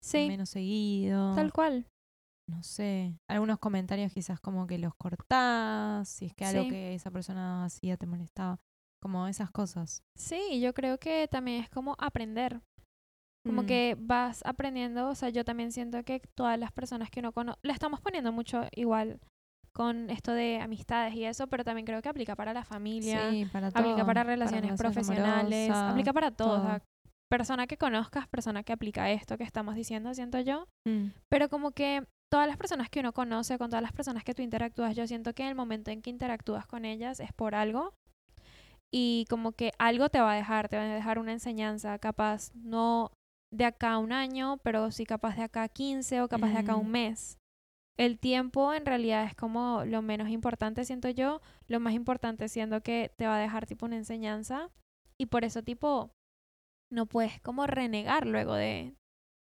sí, 0.00 0.28
menos 0.28 0.50
seguido. 0.50 1.34
tal 1.34 1.52
cual. 1.52 1.86
No 2.48 2.62
sé, 2.62 3.14
algunos 3.28 3.58
comentarios 3.58 4.12
quizás 4.12 4.40
como 4.40 4.66
que 4.66 4.78
los 4.78 4.94
cortás, 4.94 6.08
si 6.08 6.26
es 6.26 6.34
que 6.34 6.44
algo 6.44 6.62
Sí. 6.64 6.68
que 6.70 6.94
esa 6.94 7.10
persona 7.10 7.64
hacía 7.64 7.96
te 7.96 8.06
molestaba, 8.06 8.58
como 9.02 9.26
esas 9.26 9.50
cosas. 9.50 10.02
Sí, 10.16 10.60
yo 10.60 10.72
creo 10.74 10.98
que 10.98 11.28
también 11.30 11.62
es 11.62 11.68
como 11.68 11.96
aprender. 11.98 12.60
Como 13.44 13.62
Mm, 13.62 13.66
que 13.66 13.96
vas 13.98 14.42
aprendiendo, 14.44 15.08
o 15.08 15.14
sea, 15.14 15.28
yo 15.28 15.44
también 15.44 15.70
siento 15.70 16.02
que 16.02 16.20
todas 16.34 16.58
las 16.58 16.72
personas 16.72 17.10
que 17.10 17.20
uno 17.20 17.32
conoce, 17.32 17.58
le 17.62 17.72
estamos 17.72 18.00
poniendo 18.00 18.32
mucho 18.32 18.62
igual 18.72 19.20
con 19.72 20.10
esto 20.10 20.32
de 20.32 20.58
amistades 20.60 21.14
y 21.14 21.24
eso, 21.24 21.46
pero 21.46 21.62
también 21.62 21.84
creo 21.86 22.02
que 22.02 22.08
aplica 22.08 22.34
para 22.34 22.52
la 22.54 22.64
familia, 22.64 23.30
sí, 23.30 23.46
para 23.52 23.68
aplica 23.68 23.96
todo, 23.98 24.06
para 24.06 24.24
relaciones 24.24 24.72
profesionales, 24.76 25.70
amorosas, 25.70 25.90
aplica 25.90 26.12
para 26.12 26.30
todo. 26.32 26.50
O 26.50 26.56
todo. 26.56 26.62
sea, 26.66 26.82
persona 27.30 27.66
que 27.66 27.76
conozcas, 27.76 28.26
persona 28.28 28.62
que 28.64 28.72
aplica 28.72 29.10
esto 29.10 29.36
que 29.36 29.44
estamos 29.44 29.74
diciendo, 29.76 30.12
siento 30.14 30.40
yo. 30.40 30.66
Mm, 30.88 31.08
Pero 31.28 31.48
como 31.48 31.70
que 31.72 32.04
todas 32.30 32.46
las 32.46 32.56
personas 32.56 32.88
que 32.90 33.00
uno 33.00 33.12
conoce, 33.12 33.58
con 33.58 33.70
todas 33.70 33.82
las 33.82 33.92
personas 33.92 34.24
que 34.24 34.34
tú 34.34 34.42
interactúas, 34.42 34.96
yo 34.96 35.06
siento 35.06 35.32
que 35.34 35.42
en 35.42 35.50
el 35.50 35.54
momento 35.54 35.90
en 35.90 36.02
que 36.02 36.10
interactúas 36.10 36.66
con 36.66 36.84
ellas 36.84 37.20
es 37.20 37.32
por 37.32 37.54
algo. 37.54 37.94
Y 38.92 39.26
como 39.28 39.52
que 39.52 39.72
algo 39.78 40.08
te 40.08 40.20
va 40.20 40.32
a 40.32 40.36
dejar, 40.36 40.68
te 40.68 40.76
va 40.76 40.84
a 40.84 40.86
dejar 40.86 41.18
una 41.18 41.32
enseñanza, 41.32 41.98
capaz 41.98 42.52
no 42.54 43.10
de 43.52 43.64
acá 43.64 43.92
a 43.92 43.98
un 43.98 44.12
año, 44.12 44.58
pero 44.62 44.90
sí 44.90 45.04
capaz 45.04 45.36
de 45.36 45.42
acá 45.42 45.64
a 45.64 45.68
15 45.68 46.22
o 46.22 46.28
capaz 46.28 46.50
de 46.50 46.58
acá 46.58 46.72
a 46.72 46.76
un 46.76 46.90
mes. 46.90 47.38
El 47.98 48.18
tiempo 48.18 48.74
en 48.74 48.84
realidad 48.84 49.24
es 49.24 49.34
como 49.34 49.84
lo 49.86 50.02
menos 50.02 50.28
importante, 50.28 50.84
siento 50.84 51.08
yo. 51.08 51.40
Lo 51.66 51.80
más 51.80 51.94
importante 51.94 52.48
siendo 52.48 52.82
que 52.82 53.10
te 53.16 53.26
va 53.26 53.36
a 53.36 53.40
dejar 53.40 53.66
tipo 53.66 53.86
una 53.86 53.96
enseñanza. 53.96 54.70
Y 55.18 55.26
por 55.26 55.44
eso 55.44 55.62
tipo 55.62 56.10
no 56.90 57.06
puedes 57.06 57.40
como 57.40 57.66
renegar 57.66 58.26
luego 58.26 58.54
de, 58.54 58.94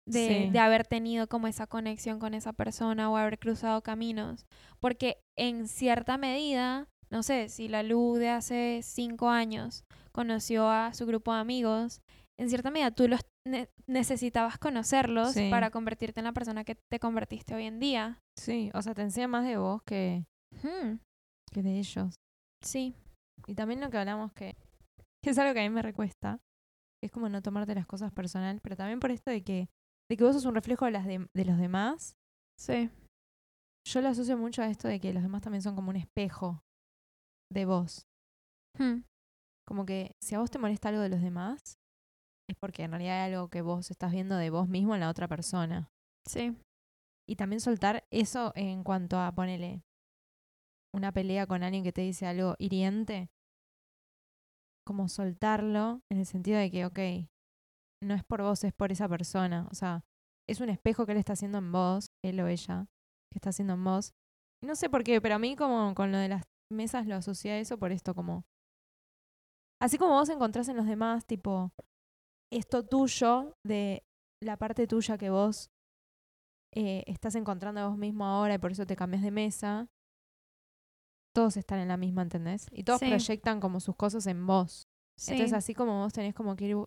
de, 0.08 0.28
Sí. 0.46 0.50
de 0.52 0.60
haber 0.60 0.88
tenido 0.88 1.28
como 1.28 1.48
esa 1.48 1.68
conexión 1.68 2.20
con 2.20 2.34
esa 2.34 2.54
persona 2.54 3.10
o 3.10 3.18
haber 3.18 3.38
cruzado 3.40 3.82
caminos. 3.82 4.46
Porque 4.80 5.18
en 5.38 5.68
cierta 5.68 6.18
medida, 6.18 6.88
no 7.12 7.24
sé, 7.24 7.50
si 7.50 7.68
la 7.68 7.84
Lu 7.84 8.16
de 8.16 8.30
hace 8.30 8.80
cinco 8.84 9.30
años 9.30 9.84
conoció 10.14 10.70
a 10.70 10.94
su 10.94 11.06
grupo 11.06 11.34
de 11.34 11.40
amigos, 11.40 12.02
en 12.40 12.50
cierta 12.50 12.72
medida 12.72 12.92
tú 12.92 13.08
los 13.08 13.22
ne- 13.48 13.70
necesitabas 13.88 14.58
conocerlos 14.58 15.34
Sí. 15.34 15.50
para 15.50 15.70
convertirte 15.72 16.20
en 16.20 16.26
la 16.26 16.34
persona 16.34 16.64
que 16.64 16.76
te 16.76 17.00
convertiste 17.00 17.54
hoy 17.56 17.66
en 17.66 17.80
día. 17.80 18.20
Sí, 18.38 18.72
o 18.74 18.82
sea, 18.82 18.94
te 18.94 19.02
enseña 19.02 19.28
más 19.28 19.46
de 19.46 19.58
vos 19.58 19.82
que, 19.84 20.24
Hmm, 20.64 20.98
que 21.54 21.62
de 21.62 21.80
ellos. 21.80 22.16
Sí, 22.64 22.94
Y 23.48 23.54
también 23.56 23.80
lo 23.82 23.90
que 23.90 23.98
hablamos 23.98 24.34
que, 24.34 24.56
que 25.24 25.30
es 25.30 25.38
algo 25.38 25.54
que 25.54 25.60
a 25.60 25.64
mí 25.64 25.70
me 25.70 25.82
recuesta, 25.82 26.40
Es 27.04 27.12
como 27.12 27.30
no 27.30 27.44
tomarte 27.44 27.76
las 27.76 27.86
cosas 27.86 28.12
personal, 28.12 28.60
pero 28.64 28.76
también 28.76 29.00
por 29.00 29.12
esto 29.12 29.30
de 29.30 29.44
que, 29.44 29.68
de 30.10 30.18
que 30.18 30.24
vos 30.24 30.34
sos 30.34 30.46
un 30.46 30.56
reflejo 30.56 30.86
de, 30.86 30.92
las 30.92 31.06
de, 31.06 31.28
de 31.34 31.46
los 31.46 31.58
demás. 31.58 32.16
Sí. 32.60 32.90
Yo 33.88 34.02
lo 34.02 34.10
asocio 34.10 34.38
mucho 34.38 34.62
a 34.62 34.68
esto 34.68 34.88
de 34.88 35.00
que 35.00 35.14
los 35.14 35.24
demás 35.24 35.42
también 35.42 35.62
son 35.62 35.76
como 35.76 35.90
un 35.90 35.96
espejo 35.96 36.62
de 37.52 37.66
vos. 37.66 38.06
Hmm. 38.78 39.04
Como 39.66 39.86
que 39.86 40.12
si 40.22 40.36
a 40.36 40.40
vos 40.40 40.52
te 40.52 40.60
molesta 40.60 40.90
algo 40.90 41.02
de 41.02 41.10
los 41.10 41.22
demás, 41.22 41.78
es 42.50 42.56
porque 42.60 42.84
en 42.84 42.92
realidad 42.92 43.24
hay 43.24 43.34
algo 43.34 43.50
que 43.50 43.62
vos 43.62 43.92
estás 43.92 44.12
viendo 44.12 44.38
de 44.38 44.50
vos 44.50 44.68
mismo 44.68 44.94
en 44.94 45.02
la 45.02 45.10
otra 45.10 45.28
persona. 45.28 45.90
Sí. 46.26 46.56
Y 47.30 47.36
también 47.36 47.60
soltar 47.60 48.06
eso 48.12 48.54
en 48.56 48.84
cuanto 48.84 49.20
a 49.20 49.32
ponerle 49.34 49.84
una 50.94 51.12
pelea 51.12 51.46
con 51.46 51.64
alguien 51.64 51.84
que 51.84 51.92
te 51.92 52.02
dice 52.02 52.26
algo 52.26 52.56
hiriente. 52.58 53.30
Como 54.86 55.10
soltarlo 55.10 56.02
en 56.10 56.20
el 56.20 56.26
sentido 56.26 56.58
de 56.58 56.72
que, 56.72 56.86
ok, 56.86 57.00
no 58.04 58.14
es 58.14 58.24
por 58.24 58.42
vos, 58.42 58.64
es 58.64 58.74
por 58.74 58.92
esa 58.92 59.08
persona. 59.08 59.68
O 59.72 59.76
sea, 59.76 60.04
es 60.48 60.60
un 60.62 60.70
espejo 60.70 61.06
que 61.06 61.14
él 61.14 61.18
está 61.18 61.34
haciendo 61.34 61.58
en 61.58 61.72
vos, 61.72 62.12
él 62.24 62.40
o 62.40 62.48
ella, 62.48 62.88
que 63.32 63.38
está 63.38 63.50
haciendo 63.50 63.74
en 63.74 63.84
vos. 63.84 64.14
No 64.64 64.76
sé 64.76 64.90
por 64.90 65.04
qué, 65.04 65.22
pero 65.22 65.36
a 65.36 65.40
mí 65.40 65.56
como 65.56 65.94
con 65.96 66.12
lo 66.12 66.18
de 66.18 66.30
las 66.30 66.44
mesas 66.72 67.06
lo 67.08 67.16
asocié 67.16 67.52
a 67.52 67.60
eso 67.60 67.78
por 67.78 67.92
esto, 67.92 68.16
como... 68.16 68.44
Así 69.80 69.98
como 69.98 70.14
vos 70.14 70.30
encontrás 70.30 70.68
en 70.70 70.78
los 70.78 70.88
demás, 70.88 71.26
tipo, 71.28 71.72
esto 72.52 72.84
tuyo, 72.84 73.54
de 73.64 74.04
la 74.44 74.58
parte 74.58 74.88
tuya 74.88 75.18
que 75.18 75.30
vos 75.30 75.70
eh, 76.74 77.04
estás 77.06 77.36
encontrando 77.36 77.82
a 77.82 77.88
vos 77.88 77.98
mismo 77.98 78.26
ahora 78.26 78.56
y 78.56 78.58
por 78.58 78.72
eso 78.72 78.88
te 78.88 78.96
cambias 78.96 79.22
de 79.22 79.30
mesa, 79.32 79.88
todos 81.36 81.58
están 81.58 81.80
en 81.80 81.88
la 81.90 81.98
misma, 81.98 82.24
¿entendés? 82.24 82.68
Y 82.72 82.84
todos 82.84 83.00
Sí. 83.00 83.10
proyectan 83.10 83.60
como 83.60 83.80
sus 83.80 83.96
cosas 83.96 84.26
en 84.26 84.48
vos. 84.48 84.88
Sí. 85.20 85.34
Entonces, 85.34 85.54
así 85.54 85.76
como 85.76 86.00
vos 86.02 86.14
tenés 86.14 86.34
como 86.34 86.56
que 86.56 86.66
ir. 86.66 86.78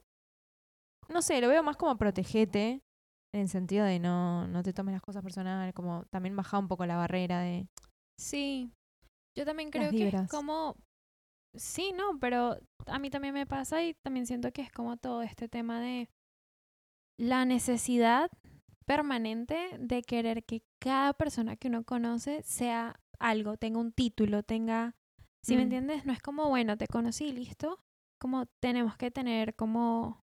No 1.11 1.23
sé, 1.23 1.41
lo 1.41 1.49
veo 1.49 1.63
más 1.63 1.77
como 1.77 1.97
protegete, 1.99 2.83
en 3.35 3.41
el 3.43 3.49
sentido 3.49 3.85
de 3.85 3.99
no, 3.99 4.47
no 4.49 4.63
te 4.63 4.73
tomes 4.73 4.93
las 4.93 5.03
cosas 5.03 5.23
personales, 5.23 5.75
como 5.75 6.05
también 6.07 6.37
bajar 6.37 6.61
un 6.61 6.69
poco 6.69 6.87
la 6.87 6.97
barrera 6.97 7.41
de. 7.41 7.67
Sí. 8.19 8.71
Yo 9.37 9.45
también 9.45 9.71
creo 9.71 9.91
que 9.91 10.09
es 10.09 10.29
como... 10.31 10.77
Sí, 11.57 11.93
no, 11.97 12.19
pero 12.21 12.59
a 12.87 12.99
mí 12.99 13.11
también 13.11 13.35
me 13.35 13.47
pasa 13.47 13.83
y 13.83 13.95
también 14.05 14.27
siento 14.27 14.53
que 14.53 14.63
es 14.63 14.71
como 14.71 14.97
todo 14.97 15.23
este 15.23 15.49
tema 15.49 15.81
de 15.81 16.09
la 17.19 17.45
necesidad 17.45 18.31
permanente 18.87 19.77
de 19.79 20.03
querer 20.03 20.45
que 20.45 20.63
cada 20.81 21.13
persona 21.13 21.57
que 21.57 21.69
uno 21.69 21.85
conoce 21.85 22.43
sea 22.43 23.01
algo, 23.19 23.57
tenga 23.57 23.79
un 23.81 23.93
título, 23.93 24.43
tenga... 24.43 24.95
Si 25.43 25.55
me 25.55 25.61
Mm. 25.63 25.65
entiendes, 25.65 26.07
no 26.07 26.13
es 26.13 26.21
como, 26.21 26.49
bueno, 26.49 26.77
te 26.77 26.87
conocí 26.87 27.33
listo. 27.33 27.79
Como 28.21 28.47
tenemos 28.61 28.97
que 28.97 29.11
tener 29.11 29.55
como 29.57 30.21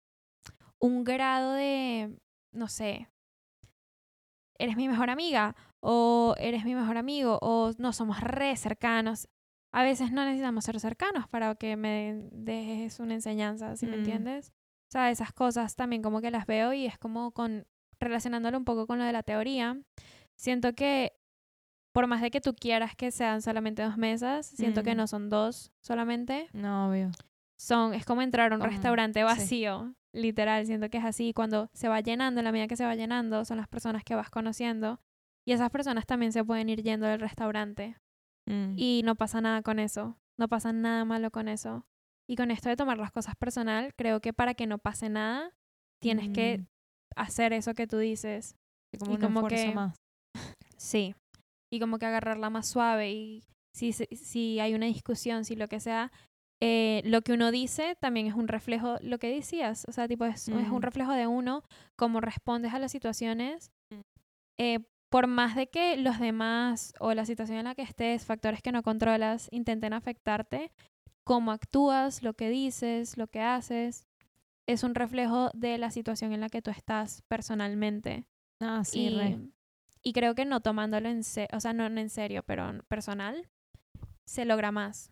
un 0.81 1.03
grado 1.03 1.53
de, 1.53 2.17
no 2.51 2.67
sé, 2.67 3.07
eres 4.59 4.75
mi 4.75 4.87
mejor 4.87 5.09
amiga 5.09 5.55
o 5.79 6.35
eres 6.37 6.65
mi 6.65 6.75
mejor 6.75 6.97
amigo 6.97 7.39
o 7.41 7.71
no 7.77 7.93
somos 7.93 8.19
re 8.21 8.55
cercanos. 8.55 9.27
A 9.73 9.83
veces 9.83 10.11
no 10.11 10.23
necesitamos 10.25 10.65
ser 10.65 10.79
cercanos 10.79 11.27
para 11.29 11.55
que 11.55 11.75
me 11.77 12.27
dejes 12.31 12.99
una 12.99 13.13
enseñanza, 13.13 13.75
¿sí 13.77 13.85
me 13.87 13.95
Mm. 13.95 13.99
entiendes? 13.99 14.49
O 14.89 14.91
sea, 14.91 15.09
esas 15.09 15.31
cosas 15.31 15.75
también 15.75 16.01
como 16.01 16.19
que 16.21 16.29
las 16.31 16.45
veo 16.45 16.73
y 16.73 16.85
es 16.85 16.97
como 16.97 17.31
con 17.31 17.65
relacionándolo 17.99 18.57
un 18.57 18.65
poco 18.65 18.87
con 18.87 18.97
lo 18.99 19.05
de 19.05 19.13
la 19.13 19.23
teoría. 19.23 19.79
Siento 20.35 20.73
que 20.73 21.13
por 21.93 22.07
más 22.07 22.21
de 22.21 22.31
que 22.31 22.41
tú 22.41 22.53
quieras 22.55 22.95
que 22.95 23.11
sean 23.11 23.41
solamente 23.41 23.83
dos 23.83 23.97
mesas, 23.97 24.45
siento 24.47 24.83
que 24.83 24.93
Mm. 24.93 24.97
no 24.97 25.07
son 25.07 25.29
dos 25.29 25.71
solamente. 25.81 26.49
No, 26.53 26.89
obvio. 26.89 27.11
Son, 27.57 27.93
es 27.93 28.05
como 28.05 28.21
entrar 28.21 28.51
a 28.51 28.55
un 28.55 28.61
Como- 28.61 28.71
restaurante 28.71 29.23
vacío, 29.23 29.93
literal, 30.13 30.65
siento 30.65 30.89
que 30.89 30.97
es 30.97 31.05
así. 31.05 31.33
Cuando 31.33 31.69
se 31.73 31.87
va 31.89 32.01
llenando, 32.01 32.39
en 32.41 32.45
la 32.45 32.51
medida 32.51 32.67
que 32.67 32.75
se 32.77 32.85
va 32.85 32.95
llenando, 32.95 33.45
son 33.45 33.57
las 33.57 33.67
personas 33.67 34.03
que 34.03 34.15
vas 34.15 34.29
conociendo. 34.29 34.99
Y 35.47 35.53
esas 35.53 35.69
personas 35.71 36.05
también 36.05 36.31
se 36.31 36.43
pueden 36.43 36.69
ir 36.69 36.83
yendo 36.83 37.07
del 37.07 37.19
restaurante. 37.19 37.97
Mm. 38.47 38.73
Y 38.77 39.01
no 39.03 39.15
pasa 39.15 39.41
nada 39.41 39.61
con 39.61 39.79
eso. 39.79 40.17
No 40.39 40.47
pasa 40.47 40.73
nada 40.73 41.05
malo 41.05 41.31
con 41.31 41.47
eso. 41.47 41.85
Y 42.29 42.35
con 42.35 42.51
esto 42.51 42.69
de 42.69 42.75
tomar 42.75 42.97
las 42.97 43.11
cosas 43.11 43.35
personal, 43.35 43.93
creo 43.97 44.21
que 44.21 44.33
para 44.33 44.53
que 44.53 44.67
no 44.67 44.77
pase 44.77 45.09
nada, 45.09 45.51
tienes 46.01 46.29
que 46.29 46.59
Mm. 46.59 46.65
hacer 47.15 47.53
eso 47.53 47.73
que 47.73 47.87
tú 47.87 47.97
dices. 47.97 48.55
Como 48.99 49.11
y 49.11 49.15
un 49.15 49.21
como 49.21 49.39
esfuerzo 49.47 49.65
que- 49.67 49.75
más. 49.75 49.95
Sí. 50.77 51.15
Y 51.71 51.79
como 51.79 51.97
que 51.99 52.05
agarrarla 52.05 52.49
más 52.49 52.67
suave. 52.67 53.11
Y 53.11 53.43
si, 53.73 53.93
si 53.93 54.59
hay 54.59 54.73
una 54.73 54.85
discusión, 54.87 55.45
si 55.45 55.55
lo 55.55 55.67
que 55.67 55.79
sea, 55.79 56.11
eh, 56.63 57.01
lo 57.05 57.23
que 57.23 57.33
uno 57.33 57.49
dice 57.51 57.97
también 57.99 58.27
es 58.27 58.35
un 58.35 58.47
reflejo, 58.47 58.97
lo 59.01 59.17
que 59.17 59.33
decías. 59.33 59.85
O 59.87 59.91
sea, 59.91 60.07
tipo, 60.07 60.25
es, 60.25 60.47
es 60.47 60.69
un 60.69 60.83
reflejo 60.83 61.11
de 61.13 61.25
uno, 61.25 61.63
cómo 61.95 62.21
respondes 62.21 62.73
a 62.73 62.79
las 62.79 62.91
situaciones. 62.91 63.71
Mm. 63.89 63.99
Eh, 64.59 64.79
por 65.09 65.27
más 65.27 65.55
de 65.55 65.67
que 65.67 65.97
los 65.97 66.19
demás 66.19 66.93
o 66.99 67.13
la 67.13 67.25
situación 67.25 67.57
en 67.57 67.65
la 67.65 67.75
que 67.75 67.81
estés, 67.81 68.25
factores 68.25 68.61
que 68.61 68.71
no 68.71 68.83
controlas, 68.83 69.49
intenten 69.51 69.91
afectarte, 69.91 70.71
cómo 71.25 71.51
actúas, 71.51 72.23
lo 72.23 72.33
que 72.33 72.49
dices, 72.49 73.17
lo 73.17 73.27
que 73.27 73.41
haces, 73.41 74.07
es 74.67 74.83
un 74.83 74.95
reflejo 74.95 75.49
de 75.53 75.77
la 75.77 75.91
situación 75.91 76.31
en 76.31 76.41
la 76.41 76.49
que 76.49 76.61
tú 76.61 76.71
estás 76.71 77.23
personalmente. 77.27 78.25
Ah, 78.61 78.83
sí, 78.85 79.07
y, 79.07 79.09
re. 79.09 79.39
y 80.01 80.13
creo 80.13 80.35
que 80.35 80.45
no 80.45 80.61
tomándolo 80.61 81.09
en 81.09 81.23
serio, 81.23 81.49
o 81.57 81.59
sea, 81.59 81.73
no 81.73 81.85
en 81.87 82.09
serio, 82.09 82.43
pero 82.43 82.71
personal, 82.87 83.49
se 84.25 84.45
logra 84.45 84.71
más. 84.71 85.10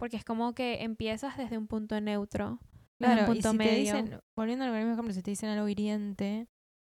Porque 0.00 0.16
es 0.16 0.24
como 0.24 0.54
que 0.54 0.82
empiezas 0.82 1.36
desde 1.36 1.58
un 1.58 1.66
punto 1.68 2.00
neutro, 2.00 2.58
desde 2.98 3.14
Claro, 3.14 3.20
un 3.30 3.38
y 3.38 3.42
punto 3.42 3.52
si 3.52 3.58
te 3.58 3.64
medio. 3.64 3.94
dicen, 3.94 4.20
volviendo 4.36 4.64
al 4.64 4.72
mismo 4.72 4.92
ejemplo, 4.92 5.12
si 5.14 5.22
te 5.22 5.30
dicen 5.30 5.50
algo 5.50 5.68
hiriente, 5.68 6.48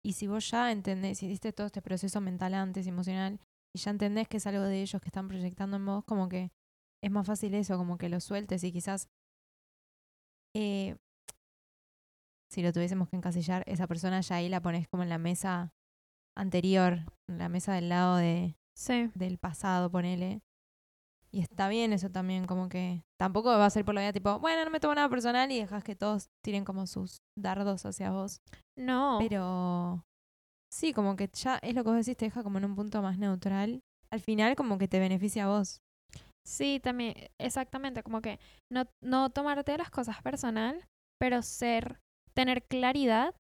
y 0.04 0.14
si 0.14 0.26
vos 0.26 0.50
ya 0.50 0.72
entendés, 0.72 1.18
si 1.18 1.26
hiciste 1.26 1.52
todo 1.52 1.66
este 1.66 1.82
proceso 1.82 2.20
mental 2.20 2.54
antes, 2.54 2.86
emocional, 2.86 3.40
y 3.74 3.78
ya 3.80 3.90
entendés 3.90 4.28
que 4.28 4.38
es 4.38 4.46
algo 4.46 4.62
de 4.62 4.82
ellos 4.82 5.00
que 5.02 5.08
están 5.08 5.28
proyectando 5.28 5.76
en 5.76 5.84
vos, 5.86 6.04
como 6.04 6.28
que 6.28 6.50
es 7.02 7.10
más 7.10 7.26
fácil 7.26 7.54
eso, 7.54 7.76
como 7.76 7.98
que 7.98 8.08
lo 8.08 8.20
sueltes 8.20 8.62
y 8.64 8.72
quizás 8.72 9.08
eh, 10.54 10.96
si 12.50 12.62
lo 12.62 12.72
tuviésemos 12.72 13.08
que 13.08 13.16
encasillar, 13.16 13.64
esa 13.66 13.86
persona 13.86 14.20
ya 14.20 14.36
ahí 14.36 14.48
la 14.48 14.60
pones 14.60 14.86
como 14.88 15.02
en 15.02 15.08
la 15.08 15.18
mesa 15.18 15.72
anterior, 16.36 17.00
en 17.28 17.38
la 17.38 17.48
mesa 17.48 17.74
del 17.74 17.88
lado 17.88 18.16
de, 18.16 18.56
Sí, 18.74 19.10
del 19.14 19.38
pasado, 19.38 19.90
ponele. 19.90 20.42
Y 21.34 21.40
está 21.40 21.68
bien 21.68 21.92
eso 21.94 22.10
también, 22.10 22.46
como 22.46 22.68
que 22.68 23.02
tampoco 23.18 23.48
va 23.48 23.64
a 23.64 23.70
ser 23.70 23.84
por 23.84 23.94
la 23.94 24.02
vida 24.02 24.12
tipo, 24.12 24.38
bueno, 24.38 24.64
no 24.64 24.70
me 24.70 24.80
tomo 24.80 24.94
nada 24.94 25.08
personal 25.08 25.50
y 25.50 25.58
dejas 25.58 25.82
que 25.82 25.96
todos 25.96 26.28
tiren 26.44 26.64
como 26.64 26.86
sus 26.86 27.18
dardos 27.38 27.86
hacia 27.86 28.10
vos. 28.10 28.40
no. 28.78 29.16
Pero 29.18 30.04
sí, 30.72 30.92
como 30.92 31.16
que 31.16 31.30
ya 31.32 31.58
es 31.62 31.74
lo 31.74 31.84
que 31.84 31.90
vos 31.90 31.98
decís, 32.04 32.16
te 32.18 32.26
deja 32.26 32.42
como 32.42 32.58
en 32.58 32.66
un 32.66 32.74
punto 32.76 33.00
más 33.00 33.18
neutral. 33.18 33.80
Al 34.10 34.20
final 34.20 34.56
como 34.56 34.76
que 34.76 34.88
te 34.88 34.98
beneficia 34.98 35.44
a 35.44 35.48
vos. 35.48 35.80
Sí, 36.46 36.80
también, 36.82 37.14
exactamente, 37.40 38.02
como 38.02 38.20
que 38.20 38.38
no, 38.70 38.84
no 39.02 39.30
tomarte 39.30 39.78
las 39.78 39.90
cosas 39.90 40.20
personal, 40.22 40.84
pero 41.18 41.40
ser, 41.40 42.00
tener 42.34 42.64
claridad 42.64 43.34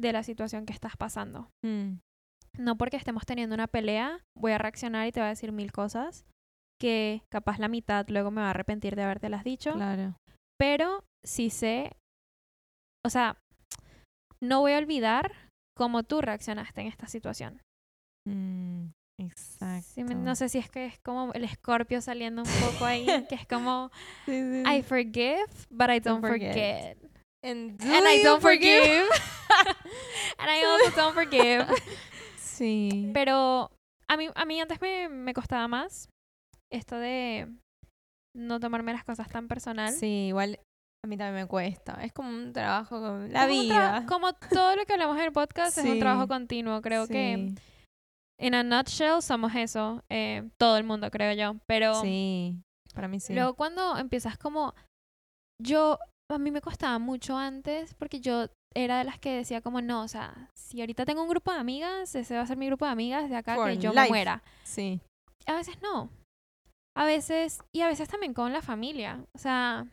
de 0.00 0.12
la 0.12 0.22
situación 0.22 0.64
que 0.64 0.72
estás 0.72 0.96
pasando. 0.96 1.50
Mm, 1.64 1.98
No 2.58 2.78
porque 2.78 2.96
estemos 2.96 3.26
teniendo 3.26 3.54
una 3.54 3.66
pelea, 3.66 4.20
voy 4.38 4.52
a 4.52 4.58
reaccionar 4.58 5.06
y 5.06 5.12
te 5.12 5.20
voy 5.20 5.26
a 5.26 5.30
decir 5.30 5.52
mil 5.52 5.72
cosas 5.72 6.24
que 6.80 7.22
capaz 7.30 7.58
la 7.58 7.68
mitad 7.68 8.06
luego 8.08 8.30
me 8.30 8.40
va 8.40 8.48
a 8.48 8.50
arrepentir 8.50 8.96
de 8.96 9.02
haberte 9.02 9.28
las 9.28 9.44
dicho. 9.44 9.72
claro. 9.74 10.14
pero 10.58 11.04
sí 11.24 11.50
sé, 11.50 11.92
o 13.04 13.10
sea, 13.10 13.36
no 14.40 14.60
voy 14.60 14.72
a 14.72 14.78
olvidar 14.78 15.32
cómo 15.76 16.02
tú 16.02 16.20
reaccionaste 16.20 16.80
en 16.82 16.86
esta 16.88 17.06
situación. 17.08 17.60
Mm, 18.28 18.86
exacto. 19.20 19.88
Sí, 19.94 20.02
no 20.02 20.34
sé 20.34 20.48
si 20.48 20.58
es 20.58 20.70
que 20.70 20.86
es 20.86 20.98
como 21.00 21.32
el 21.32 21.44
escorpio 21.44 22.00
saliendo 22.00 22.42
un 22.42 22.48
poco 22.64 22.84
ahí, 22.84 23.06
que 23.28 23.34
es 23.34 23.46
como, 23.46 23.90
Sí, 24.24 24.32
sí, 24.32 24.62
I 24.66 24.82
forgive, 24.82 25.46
but 25.70 25.88
I 25.90 26.00
don't 26.00 26.22
Don't 26.22 26.26
forget. 26.26 26.52
forget. 26.52 26.98
And, 27.44 27.80
And 27.82 28.06
I 28.08 28.22
don't 28.24 28.40
forgive. 28.42 29.06
And 30.38 30.50
I 30.50 30.64
also 30.64 30.96
don't 30.96 31.14
forgive. 31.14 31.64
sí. 32.36 33.10
Pero 33.14 33.70
a 34.08 34.16
mí, 34.16 34.28
a 34.34 34.44
mí 34.44 34.60
antes 34.60 34.80
me, 34.80 35.08
me 35.08 35.32
costaba 35.32 35.68
más 35.68 36.08
esto 36.72 36.96
de 36.98 37.48
no 38.36 38.60
tomarme 38.60 38.92
las 38.92 39.04
cosas 39.04 39.28
tan 39.28 39.48
personal. 39.48 39.92
Sí, 39.92 40.26
igual 40.28 40.58
a 41.04 41.08
mí 41.08 41.16
también 41.16 41.44
me 41.44 41.46
cuesta. 41.48 42.02
Es 42.04 42.12
como 42.12 42.28
un 42.28 42.52
trabajo 42.52 43.00
con 43.00 43.32
la 43.32 43.46
vida. 43.46 44.04
Como 44.08 44.32
todo 44.34 44.76
lo 44.76 44.84
que 44.84 44.92
hablamos 44.94 45.16
en 45.18 45.24
el 45.24 45.32
podcast 45.32 45.78
es 45.78 45.84
un 45.84 45.98
trabajo 45.98 46.26
continuo. 46.28 46.82
Creo 46.82 47.06
que 47.06 47.52
en 48.38 48.54
a 48.54 48.62
nutshell 48.62 49.22
somos 49.22 49.54
eso. 49.54 50.02
eh, 50.10 50.48
todo 50.58 50.76
el 50.76 50.84
mundo, 50.84 51.10
creo 51.10 51.32
yo. 51.34 51.58
Pero 51.66 51.94
Sí, 52.02 52.56
para 52.94 53.08
mí 53.08 53.20
sí. 53.20 53.34
luego 53.34 53.54
cuando 53.54 53.96
empiezas 53.98 54.36
como... 54.36 54.74
Yo, 55.62 55.98
a 56.30 56.36
mí 56.38 56.50
me 56.50 56.60
costaba 56.60 56.98
mucho 56.98 57.38
antes 57.38 57.94
porque 57.94 58.20
yo 58.20 58.48
era 58.74 58.98
de 58.98 59.04
las 59.04 59.18
que 59.18 59.30
decía 59.36 59.62
como, 59.62 59.80
no, 59.80 60.02
o 60.02 60.08
sea, 60.08 60.50
si 60.54 60.80
ahorita 60.80 61.06
tengo 61.06 61.22
un 61.22 61.30
grupo 61.30 61.50
de 61.50 61.58
amigas, 61.58 62.14
ese 62.14 62.34
va 62.36 62.42
a 62.42 62.46
ser 62.46 62.58
mi 62.58 62.66
grupo 62.66 62.84
de 62.84 62.90
amigas 62.90 63.30
de 63.30 63.36
acá 63.36 63.54
For 63.54 63.70
que 63.70 63.78
yo 63.78 63.90
life. 63.90 64.02
me 64.02 64.08
muera. 64.08 64.42
Sí. 64.64 65.00
A 65.46 65.54
veces 65.54 65.80
no. 65.80 66.10
A 66.96 67.04
veces, 67.04 67.60
y 67.74 67.82
a 67.82 67.88
veces 67.88 68.08
también 68.08 68.34
con 68.34 68.52
la 68.52 68.62
familia. 68.62 69.24
O 69.34 69.38
sea, 69.38 69.86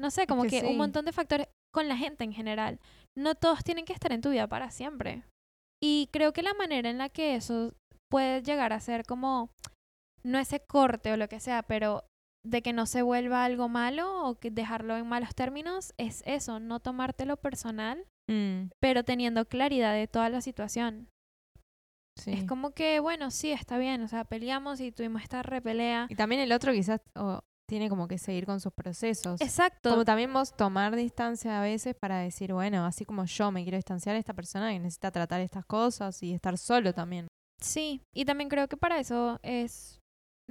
no 0.00 0.10
sé, 0.10 0.26
como 0.26 0.44
que 0.44 0.60
que, 0.60 0.66
un 0.66 0.76
montón 0.76 1.04
de 1.04 1.12
factores. 1.12 1.48
con 1.72 1.88
la 1.88 1.96
gente 1.96 2.24
en 2.24 2.32
general. 2.32 2.80
No 3.16 3.34
todos 3.34 3.62
tienen 3.62 3.84
que 3.84 3.92
estar 3.92 4.12
en 4.12 4.20
tu 4.20 4.30
vida 4.30 4.46
para 4.46 4.70
siempre. 4.70 5.24
Y 5.82 6.08
creo 6.12 6.32
que 6.32 6.42
la 6.42 6.54
manera 6.54 6.88
en 6.88 6.98
la 6.98 7.08
que 7.08 7.34
eso 7.34 7.74
puede 8.10 8.42
llegar 8.42 8.72
a 8.72 8.80
ser 8.80 9.04
como, 9.04 9.50
no 10.24 10.38
ese 10.38 10.60
corte 10.60 11.12
o 11.12 11.16
lo 11.16 11.28
que 11.28 11.40
sea, 11.40 11.62
pero 11.62 12.04
de 12.46 12.62
que 12.62 12.72
no 12.72 12.86
se 12.86 13.02
vuelva 13.02 13.44
algo 13.44 13.68
malo 13.68 14.28
o 14.28 14.34
que 14.36 14.50
dejarlo 14.50 14.96
en 14.96 15.06
malos 15.06 15.34
términos, 15.34 15.92
es 15.98 16.22
eso, 16.26 16.60
no 16.60 16.80
tomártelo 16.80 17.36
personal, 17.36 18.06
Mm, 18.28 18.70
pero 18.80 19.04
teniendo 19.04 19.44
claridad 19.46 19.94
de 19.94 20.08
toda 20.08 20.28
la 20.28 20.40
situación. 20.40 21.08
Sí. 22.16 22.32
Es 22.32 22.44
como 22.44 22.72
que, 22.72 23.00
bueno, 23.00 23.30
sí, 23.30 23.52
está 23.52 23.78
bien, 23.78 24.02
o 24.02 24.08
sea, 24.08 24.24
peleamos 24.24 24.80
y 24.80 24.92
tuvimos 24.92 25.22
esta 25.22 25.42
repelea. 25.42 26.06
Y 26.08 26.14
también 26.14 26.40
el 26.40 26.52
otro 26.52 26.72
quizás 26.72 27.00
tiene 27.66 27.88
como 27.88 28.08
que 28.08 28.18
seguir 28.18 28.44
con 28.44 28.60
sus 28.60 28.72
procesos. 28.72 29.40
Exacto. 29.40 29.90
Como 29.90 30.04
también 30.04 30.32
vos 30.32 30.54
tomar 30.54 30.94
distancia 30.96 31.58
a 31.58 31.62
veces 31.62 31.94
para 31.94 32.18
decir, 32.18 32.52
bueno, 32.52 32.84
así 32.84 33.04
como 33.04 33.24
yo 33.24 33.50
me 33.50 33.62
quiero 33.62 33.76
distanciar 33.76 34.16
esta 34.16 34.34
persona 34.34 34.70
que 34.70 34.78
necesita 34.78 35.10
tratar 35.10 35.40
estas 35.40 35.64
cosas 35.64 36.22
y 36.22 36.34
estar 36.34 36.58
solo 36.58 36.92
también. 36.92 37.26
Sí, 37.60 38.02
y 38.14 38.26
también 38.26 38.50
creo 38.50 38.68
que 38.68 38.76
para 38.76 38.98
eso 38.98 39.38
es 39.42 40.00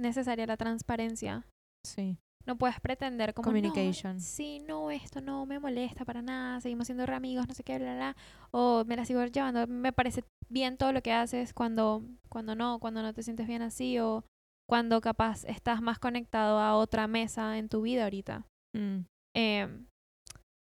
necesaria 0.00 0.46
la 0.46 0.56
transparencia. 0.56 1.46
Sí. 1.86 2.18
No 2.46 2.56
puedes 2.56 2.78
pretender 2.80 3.32
como 3.32 3.46
Communication. 3.46 4.16
No, 4.16 4.20
sí, 4.20 4.60
no, 4.66 4.90
esto 4.90 5.20
no 5.20 5.46
me 5.46 5.58
molesta 5.58 6.04
para 6.04 6.22
nada, 6.22 6.60
seguimos 6.60 6.86
siendo 6.86 7.06
re 7.06 7.14
amigos, 7.14 7.48
no 7.48 7.54
sé 7.54 7.64
qué, 7.64 7.78
bla, 7.78 7.94
bla, 7.94 8.16
o 8.50 8.84
me 8.86 8.96
la 8.96 9.04
sigo 9.04 9.24
llevando, 9.24 9.66
me 9.66 9.92
parece 9.92 10.24
bien 10.48 10.76
todo 10.76 10.92
lo 10.92 11.02
que 11.02 11.12
haces 11.12 11.54
cuando, 11.54 12.02
cuando 12.28 12.54
no, 12.54 12.78
cuando 12.80 13.02
no 13.02 13.14
te 13.14 13.22
sientes 13.22 13.46
bien 13.46 13.62
así, 13.62 13.98
o 13.98 14.24
cuando 14.68 15.00
capaz 15.00 15.44
estás 15.44 15.80
más 15.80 15.98
conectado 15.98 16.58
a 16.58 16.76
otra 16.76 17.06
mesa 17.06 17.56
en 17.58 17.68
tu 17.68 17.82
vida 17.82 18.04
ahorita. 18.04 18.46
Mm, 18.76 19.04
Em, 19.36 19.86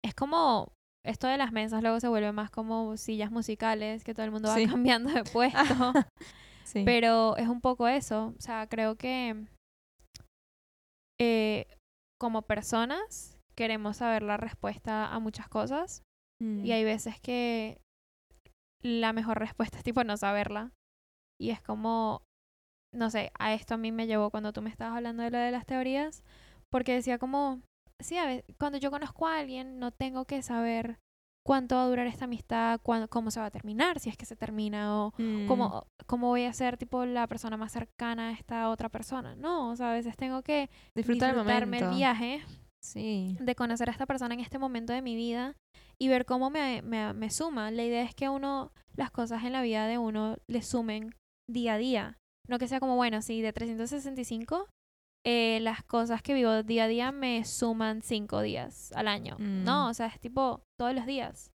es 0.05 0.15
como 0.15 0.73
esto 1.05 1.27
de 1.27 1.39
las 1.39 1.53
mesas 1.53 1.83
luego 1.83 1.99
se 1.99 2.09
vuelve 2.09 2.33
más 2.33 2.51
como 2.51 2.97
sillas 2.97 3.31
musicales, 3.31 4.05
que 4.05 4.15
todo 4.15 4.25
el 4.25 4.33
mundo 4.33 4.49
va 4.49 4.55
cambiando 4.77 5.11
de 5.11 5.25
puesto. 5.25 5.59
sí. 6.65 6.83
Pero 6.85 7.37
es 7.37 7.49
un 7.49 7.61
poco 7.61 7.89
eso. 7.89 8.35
O 8.39 8.41
sea, 8.41 8.67
creo 8.67 8.97
que 8.97 9.47
eh, 11.21 11.67
como 12.19 12.43
personas 12.43 13.39
queremos 13.57 13.99
saber 13.99 14.23
la 14.23 14.37
respuesta 14.37 15.13
a 15.13 15.19
muchas 15.19 15.49
cosas. 15.49 16.03
Mm, 16.43 16.65
Y 16.65 16.73
hay 16.73 16.85
veces 16.85 17.21
que 17.21 17.79
la 18.83 19.13
mejor 19.13 19.39
respuesta 19.39 19.79
es 19.79 19.85
tipo 19.85 20.03
no 20.05 20.17
saberla. 20.17 20.73
Y 21.39 21.51
es 21.51 21.61
como, 21.63 22.23
no 22.95 23.11
sé, 23.11 23.33
a 23.39 23.53
esto 23.55 23.75
a 23.75 23.79
mí 23.79 23.93
me 23.93 24.07
llevó 24.07 24.31
cuando 24.31 24.53
tú 24.53 24.63
me 24.63 24.71
estabas 24.71 24.97
hablando 24.97 25.23
de 25.23 25.31
lo 25.31 25.39
de 25.39 25.51
las 25.51 25.67
teorías. 25.67 26.23
Porque 26.71 26.95
decía 26.95 27.19
como, 27.19 27.61
sí, 27.99 28.17
a 28.17 28.27
veces, 28.27 28.45
cuando 28.59 28.79
yo 28.79 28.91
conozco 28.91 29.27
a 29.27 29.39
alguien 29.39 29.79
no 29.79 29.91
tengo 29.91 30.25
que 30.25 30.43
saber 30.43 30.99
cuánto 31.47 31.75
va 31.77 31.85
a 31.85 31.89
durar 31.89 32.07
esta 32.07 32.27
amistad, 32.27 32.81
cuándo, 32.83 33.09
cómo 33.09 33.31
se 33.31 33.41
va 33.41 33.47
a 33.47 33.51
terminar, 33.51 33.99
si 33.99 34.09
es 34.11 34.17
que 34.17 34.27
se 34.27 34.37
termina 34.37 34.97
o 35.05 35.13
mm, 35.19 35.47
cómo, 35.47 35.87
cómo 36.07 36.29
voy 36.29 36.45
a 36.45 36.53
ser 36.53 36.77
tipo 36.77 37.05
la 37.05 37.27
persona 37.27 37.57
más 37.57 37.73
cercana 37.73 38.29
a 38.29 38.33
esta 38.33 38.69
otra 38.71 38.89
persona. 38.89 39.35
No, 39.37 39.71
o 39.71 39.77
sea, 39.77 39.91
a 39.91 39.95
veces 39.95 40.17
tengo 40.17 40.43
que 40.43 40.69
disfrutar 40.95 41.31
el 41.31 41.37
disfrutarme 41.37 41.79
el 41.79 41.85
momento. 41.85 41.97
viaje 41.97 42.45
Sí. 42.83 43.37
de 43.41 43.55
conocer 43.55 43.89
a 43.89 43.93
esta 43.93 44.07
persona 44.07 44.35
en 44.35 44.41
este 44.41 44.59
momento 44.59 44.93
de 44.93 45.03
mi 45.03 45.15
vida 45.15 45.55
y 45.99 46.09
ver 46.09 46.25
cómo 46.25 46.49
me, 46.51 46.81
me, 46.83 47.13
me 47.13 47.31
suma. 47.31 47.71
La 47.71 47.85
idea 47.85 48.03
es 48.03 48.15
que 48.15 48.29
uno, 48.29 48.73
las 48.97 49.11
cosas 49.11 49.45
en 49.45 49.53
la 49.53 49.61
vida 49.63 49.87
de 49.87 49.99
uno 49.99 50.37
le 50.49 50.63
sumen 50.63 51.15
día 51.49 51.75
a 51.75 51.79
día. 51.79 52.19
No 52.49 52.59
que 52.59 52.69
sea 52.69 52.81
como, 52.81 52.97
bueno, 52.97 53.21
si 53.23 53.43
de 53.43 53.53
365, 53.53 54.67
eh, 55.27 55.59
las 55.61 55.83
cosas 55.85 56.23
que 56.23 56.35
vivo 56.35 56.63
día 56.63 56.85
a 56.85 56.89
día 56.89 57.13
me 57.13 57.45
suman 57.45 58.03
cinco 58.03 58.41
días 58.41 58.93
al 58.93 59.09
año. 59.09 59.37
Mm. 59.39 59.65
No, 59.65 59.89
o 59.89 59.95
sea, 59.95 60.07
es 60.07 60.19
tipo 60.21 60.63
todos 60.79 60.95
los 60.95 61.07
días. 61.07 61.51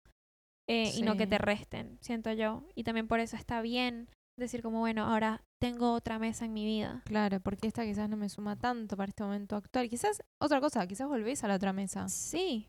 Eh, 0.70 0.91
Y 0.96 1.01
no 1.01 1.17
que 1.17 1.27
te 1.27 1.38
resten, 1.38 1.98
siento 2.01 2.32
yo. 2.32 2.63
Y 2.75 2.84
también 2.84 3.08
por 3.08 3.20
eso 3.20 3.36
está 3.36 3.62
bien 3.62 4.08
decir 4.39 4.62
como, 4.62 4.79
bueno, 4.79 5.05
ahora 5.05 5.41
tengo 5.62 5.93
otra 5.93 6.20
mesa 6.20 6.46
en 6.46 6.53
mi 6.53 6.65
vida. 6.65 7.01
Claro, 7.05 7.39
porque 7.39 7.67
esta 7.67 7.83
quizás 7.83 8.09
no 8.09 8.18
me 8.18 8.29
suma 8.29 8.55
tanto 8.55 8.98
para 8.98 9.09
este 9.09 9.24
momento 9.24 9.55
actual. 9.55 9.90
Quizás 9.90 10.22
otra 10.42 10.59
cosa, 10.61 10.85
quizás 10.88 11.07
volvés 11.07 11.44
a 11.44 11.48
la 11.48 11.55
otra 11.55 11.74
mesa. 11.74 12.07
Sí. 12.09 12.68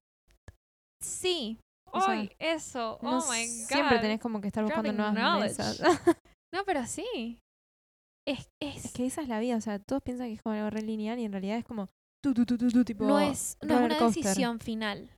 Sí. 1.03 1.59
O 1.93 2.01
sea, 2.01 2.15
Ay, 2.15 2.31
eso. 2.39 2.99
No 3.03 3.19
oh 3.19 3.31
my 3.31 3.47
God. 3.47 3.67
Siempre 3.69 3.99
tenés 4.01 4.21
como 4.21 4.41
que 4.41 4.49
estar 4.49 4.65
buscando 4.65 4.93
Dropping 4.93 5.15
nuevas 5.15 5.41
mesas. 5.41 5.81
No, 6.55 6.65
pero 6.65 6.87
sí. 6.87 7.41
Es, 8.27 8.49
es, 8.63 8.87
es 8.87 8.93
que 8.93 9.07
esa 9.07 9.23
es 9.23 9.29
la 9.29 9.39
vida, 9.41 9.57
o 9.57 9.61
sea, 9.61 9.79
todos 9.79 10.03
piensan 10.03 10.29
que 10.29 10.35
es 10.35 10.43
como 10.43 10.55
algo 10.55 10.71
re 10.71 10.83
lineal 10.83 11.19
y 11.19 11.25
en 11.25 11.33
realidad 11.33 11.59
es 11.59 11.65
como 11.65 11.89
tu, 12.23 12.33
tu, 12.33 12.47
tu, 12.47 12.57
tu, 12.57 12.85
tipo 12.85 13.05
no 13.05 13.21
es, 13.21 13.59
no 13.63 13.75
es 13.75 13.81
una 13.85 13.99
coaster. 13.99 14.23
decisión 14.25 14.59
final. 14.61 15.11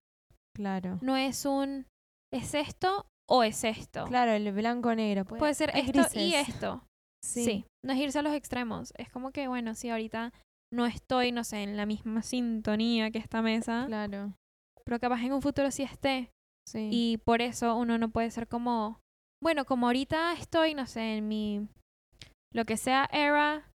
Claro. 0.56 0.98
No 1.02 1.16
es 1.16 1.44
un 1.44 1.86
¿es 2.32 2.54
esto 2.54 3.06
o 3.28 3.44
es 3.44 3.62
esto? 3.64 4.04
Claro, 4.06 4.32
el 4.32 4.50
blanco 4.52 4.94
negro. 4.94 5.24
Puede, 5.24 5.38
Puede 5.38 5.54
ser 5.54 5.70
esto 5.74 6.02
y 6.14 6.34
esto. 6.34 6.82
Sí. 7.24 7.44
Sí. 7.44 7.64
No 7.84 7.92
es 7.92 7.98
irse 7.98 8.20
a 8.20 8.22
los 8.22 8.34
extremos. 8.34 8.92
Es 8.96 9.10
como 9.10 9.32
que, 9.32 9.48
bueno, 9.48 9.74
si 9.74 9.90
ahorita 9.90 10.32
no 10.72 10.86
estoy, 10.86 11.32
no 11.32 11.42
sé, 11.42 11.64
en 11.64 11.76
la 11.76 11.84
misma 11.84 12.22
sintonía 12.22 13.10
que 13.10 13.18
esta 13.18 13.42
mesa, 13.42 13.84
Claro. 13.88 14.34
pero 14.84 15.00
capaz 15.00 15.22
en 15.24 15.32
un 15.32 15.42
futuro 15.42 15.72
sí 15.72 15.82
esté. 15.82 16.30
Sí. 16.68 16.88
Y 16.92 17.16
por 17.18 17.42
eso 17.42 17.74
uno 17.76 17.98
no 17.98 18.10
puede 18.10 18.30
ser 18.30 18.46
como, 18.46 19.00
bueno, 19.42 19.64
como 19.64 19.86
ahorita 19.86 20.34
estoy, 20.34 20.74
no 20.74 20.86
sé, 20.86 21.16
en 21.16 21.26
mi, 21.26 21.66
lo 22.56 22.64
que 22.64 22.76
sea, 22.76 23.08
era, 23.12 23.70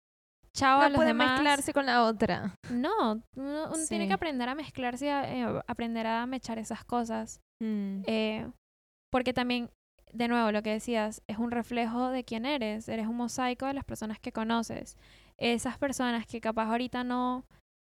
chao 0.56 0.80
a 0.80 0.84
no 0.84 0.90
los 0.90 0.96
puede 0.96 1.10
demás. 1.10 1.32
mezclarse 1.34 1.74
con 1.74 1.86
la 1.86 2.04
otra. 2.04 2.56
No, 2.72 3.22
uno, 3.36 3.66
uno 3.68 3.86
tiene 3.88 4.08
que 4.08 4.14
aprender 4.14 4.50
a 4.50 4.56
mezclarse, 4.56 5.06
y 5.06 5.10
a, 5.10 5.34
eh, 5.34 5.62
aprender 5.68 6.08
a 6.08 6.26
mechar 6.26 6.58
esas 6.58 6.84
cosas. 6.86 7.42
Mm, 7.62 8.02
Eh, 8.08 8.50
porque 9.12 9.34
también, 9.34 9.70
de 10.14 10.28
nuevo, 10.28 10.52
lo 10.52 10.64
que 10.64 10.72
decías, 10.72 11.22
es 11.28 11.38
un 11.38 11.52
reflejo 11.52 12.10
de 12.10 12.24
quién 12.24 12.46
eres. 12.46 12.88
Eres 12.88 13.08
un 13.08 13.18
mosaico 13.18 13.66
de 13.66 13.74
las 13.74 13.84
personas 13.86 14.20
que 14.20 14.32
conoces. 14.32 14.98
Esas 15.38 15.78
personas 15.78 16.26
que 16.26 16.42
capaz 16.42 16.70
ahorita 16.70 17.04
no, 17.04 17.46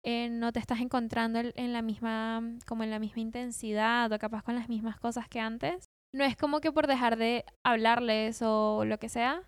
eh, 0.06 0.30
no 0.30 0.52
te 0.52 0.60
estás 0.60 0.80
encontrando 0.82 1.40
en, 1.40 1.54
en 1.56 1.72
la 1.74 1.82
misma, 1.82 2.42
como 2.68 2.84
en 2.84 2.90
la 2.90 3.00
misma 3.00 3.22
intensidad 3.22 4.12
o 4.12 4.20
capaz 4.20 4.44
con 4.44 4.56
las 4.56 4.70
mismas 4.70 5.00
cosas 5.00 5.28
que 5.30 5.40
antes. 5.40 5.86
No 6.16 6.24
es 6.24 6.36
como 6.38 6.60
que 6.62 6.72
por 6.72 6.88
dejar 6.88 7.16
de 7.18 7.46
hablarles 7.66 8.42
o 8.44 8.86
lo 8.86 8.98
que 8.98 9.10
sea, 9.10 9.44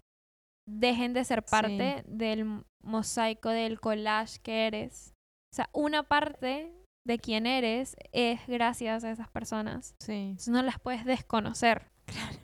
dejen 0.67 1.13
de 1.13 1.23
ser 1.25 1.43
parte 1.43 2.03
del 2.07 2.63
mosaico, 2.83 3.49
del 3.49 3.79
collage 3.79 4.39
que 4.41 4.67
eres. 4.67 5.13
O 5.53 5.55
sea, 5.55 5.69
una 5.73 6.03
parte 6.03 6.71
de 7.07 7.19
quién 7.19 7.45
eres 7.45 7.95
es 8.11 8.45
gracias 8.47 9.03
a 9.03 9.11
esas 9.11 9.29
personas. 9.29 9.95
sí. 10.01 10.29
Entonces 10.29 10.49
no 10.49 10.61
las 10.63 10.79
puedes 10.79 11.05
desconocer. 11.05 11.87
Claro, 12.05 12.39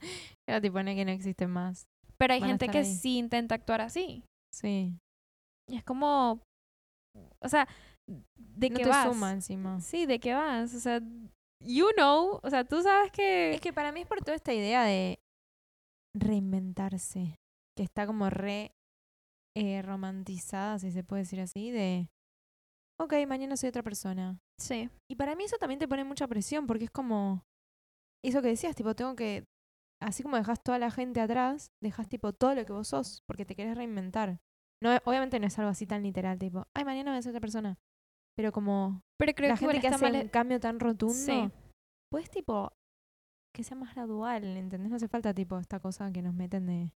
tipo, 0.62 0.82
no 0.82 0.90
es 0.90 0.96
que 0.96 1.04
no 1.04 1.10
existe 1.10 1.46
más. 1.46 1.86
Pero 2.16 2.34
hay 2.34 2.40
Van 2.40 2.50
gente 2.50 2.68
que 2.68 2.78
ahí. 2.78 2.84
sí 2.84 3.18
intenta 3.18 3.54
actuar 3.54 3.80
así. 3.80 4.24
Sí. 4.52 4.96
Y 5.68 5.76
es 5.76 5.84
como. 5.84 6.40
O 7.40 7.48
sea, 7.48 7.68
¿de 8.08 8.70
no 8.70 8.76
qué 8.76 8.82
te 8.84 8.88
vas? 8.88 9.06
suma 9.08 9.32
encima. 9.32 9.80
Sí, 9.80 10.06
¿de 10.06 10.18
qué 10.18 10.34
vas? 10.34 10.74
O 10.74 10.80
sea, 10.80 11.00
you 11.64 11.88
know. 11.96 12.40
O 12.42 12.50
sea, 12.50 12.64
tú 12.64 12.82
sabes 12.82 13.12
que. 13.12 13.54
Es 13.54 13.60
que 13.60 13.72
para 13.72 13.92
mí 13.92 14.00
es 14.00 14.06
por 14.06 14.20
toda 14.20 14.34
esta 14.36 14.52
idea 14.52 14.82
de 14.84 15.18
reinventarse, 16.16 17.36
que 17.78 17.84
está 17.84 18.08
como 18.08 18.28
re 18.28 18.72
eh, 19.56 19.82
romantizada, 19.82 20.80
si 20.80 20.90
se 20.90 21.04
puede 21.04 21.22
decir 21.22 21.40
así, 21.40 21.70
de, 21.70 22.08
ok, 23.00 23.14
mañana 23.28 23.56
soy 23.56 23.68
otra 23.68 23.84
persona. 23.84 24.36
Sí. 24.60 24.90
Y 25.08 25.14
para 25.14 25.36
mí 25.36 25.44
eso 25.44 25.58
también 25.58 25.78
te 25.78 25.86
pone 25.86 26.02
mucha 26.02 26.26
presión, 26.26 26.66
porque 26.66 26.84
es 26.86 26.90
como, 26.90 27.44
eso 28.24 28.42
que 28.42 28.48
decías, 28.48 28.74
tipo, 28.74 28.94
tengo 28.96 29.14
que, 29.14 29.44
así 30.02 30.24
como 30.24 30.36
dejas 30.36 30.60
toda 30.60 30.80
la 30.80 30.90
gente 30.90 31.20
atrás, 31.20 31.68
dejas 31.80 32.08
tipo 32.08 32.32
todo 32.32 32.56
lo 32.56 32.66
que 32.66 32.72
vos 32.72 32.88
sos, 32.88 33.22
porque 33.28 33.44
te 33.44 33.54
querés 33.54 33.76
reinventar. 33.76 34.40
No, 34.82 34.90
obviamente 35.04 35.38
no 35.38 35.46
es 35.46 35.58
algo 35.58 35.70
así 35.70 35.86
tan 35.86 36.02
literal, 36.02 36.38
tipo, 36.38 36.64
ay, 36.76 36.84
mañana 36.84 37.12
voy 37.12 37.18
a 37.18 37.22
ser 37.22 37.30
otra 37.30 37.40
persona. 37.40 37.78
Pero 38.36 38.50
como 38.52 39.02
Pero 39.18 39.32
creo 39.34 39.48
la 39.50 39.54
que 39.56 39.66
gente 39.66 39.80
que 39.80 39.88
hace 39.88 40.10
mal- 40.10 40.22
un 40.22 40.28
cambio 40.28 40.58
tan 40.60 40.78
rotundo, 40.80 41.14
Sí. 41.14 41.50
pues 42.10 42.28
tipo 42.30 42.72
que 43.54 43.64
sea 43.64 43.76
más 43.76 43.94
gradual, 43.94 44.44
¿entendés? 44.56 44.90
No 44.90 44.96
hace 44.96 45.08
falta 45.08 45.34
tipo 45.34 45.58
esta 45.58 45.80
cosa 45.80 46.12
que 46.12 46.22
nos 46.22 46.34
meten 46.34 46.66
de 46.66 46.92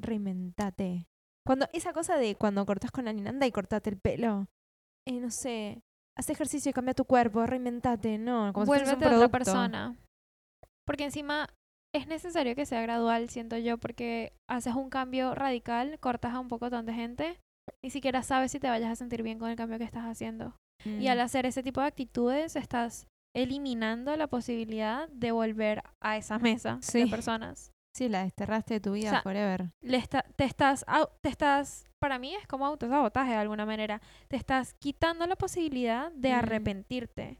reinventate. 0.00 1.06
Cuando 1.46 1.68
esa 1.72 1.92
cosa 1.92 2.16
de 2.16 2.36
cuando 2.36 2.64
cortás 2.64 2.90
con 2.90 3.04
la 3.04 3.12
ninanda 3.12 3.46
y 3.46 3.52
cortate 3.52 3.90
el 3.90 3.98
pelo, 3.98 4.46
eh, 5.06 5.20
no 5.20 5.30
sé, 5.30 5.82
haz 6.16 6.30
ejercicio 6.30 6.70
y 6.70 6.72
cambia 6.72 6.94
tu 6.94 7.04
cuerpo, 7.04 7.44
reinventate, 7.46 8.18
no, 8.18 8.52
como 8.52 8.66
si 8.66 8.72
un 8.72 8.78
Vuélvete 8.78 9.06
otra 9.14 9.28
persona. 9.28 9.96
Porque 10.86 11.04
encima 11.04 11.48
es 11.94 12.06
necesario 12.06 12.54
que 12.54 12.66
sea 12.66 12.82
gradual, 12.82 13.28
siento 13.28 13.56
yo, 13.56 13.78
porque 13.78 14.32
haces 14.48 14.74
un 14.74 14.90
cambio 14.90 15.34
radical, 15.34 15.98
cortas 16.00 16.34
a 16.34 16.40
un 16.40 16.48
poco 16.48 16.68
de 16.70 16.92
gente, 16.92 17.38
ni 17.82 17.90
siquiera 17.90 18.22
sabes 18.22 18.50
si 18.52 18.58
te 18.58 18.68
vayas 18.68 18.90
a 18.90 18.96
sentir 18.96 19.22
bien 19.22 19.38
con 19.38 19.50
el 19.50 19.56
cambio 19.56 19.78
que 19.78 19.84
estás 19.84 20.04
haciendo. 20.04 20.56
Y 20.84 21.06
al 21.06 21.18
Mm, 21.18 21.22
hacer 21.22 21.46
ese 21.46 21.62
tipo 21.62 21.80
de 21.80 21.86
actitudes, 21.86 22.56
estás 22.56 23.06
eliminando 23.34 24.16
la 24.16 24.26
posibilidad 24.26 25.08
de 25.08 25.32
volver 25.32 25.82
a 26.02 26.16
esa 26.16 26.38
mesa 26.38 26.78
Sí. 26.82 27.04
de 27.04 27.06
personas. 27.06 27.72
Sí, 27.96 28.08
la 28.08 28.24
desterraste 28.24 28.74
de 28.74 28.80
tu 28.80 28.92
vida 28.92 29.10
sea, 29.10 29.22
forever. 29.22 29.70
Le 29.80 29.96
está- 29.98 30.24
te 30.36 30.44
estás, 30.44 30.84
te 31.20 31.28
estás, 31.28 31.84
para 32.02 32.18
mí 32.18 32.34
es 32.34 32.46
como 32.48 32.66
autosabotaje 32.66 33.30
de 33.30 33.36
alguna 33.36 33.66
manera. 33.66 34.00
Te 34.28 34.36
estás 34.36 34.74
quitando 34.74 35.26
la 35.26 35.36
posibilidad 35.36 36.10
de 36.12 36.30
Mm. 36.32 36.34
arrepentirte. 36.34 37.38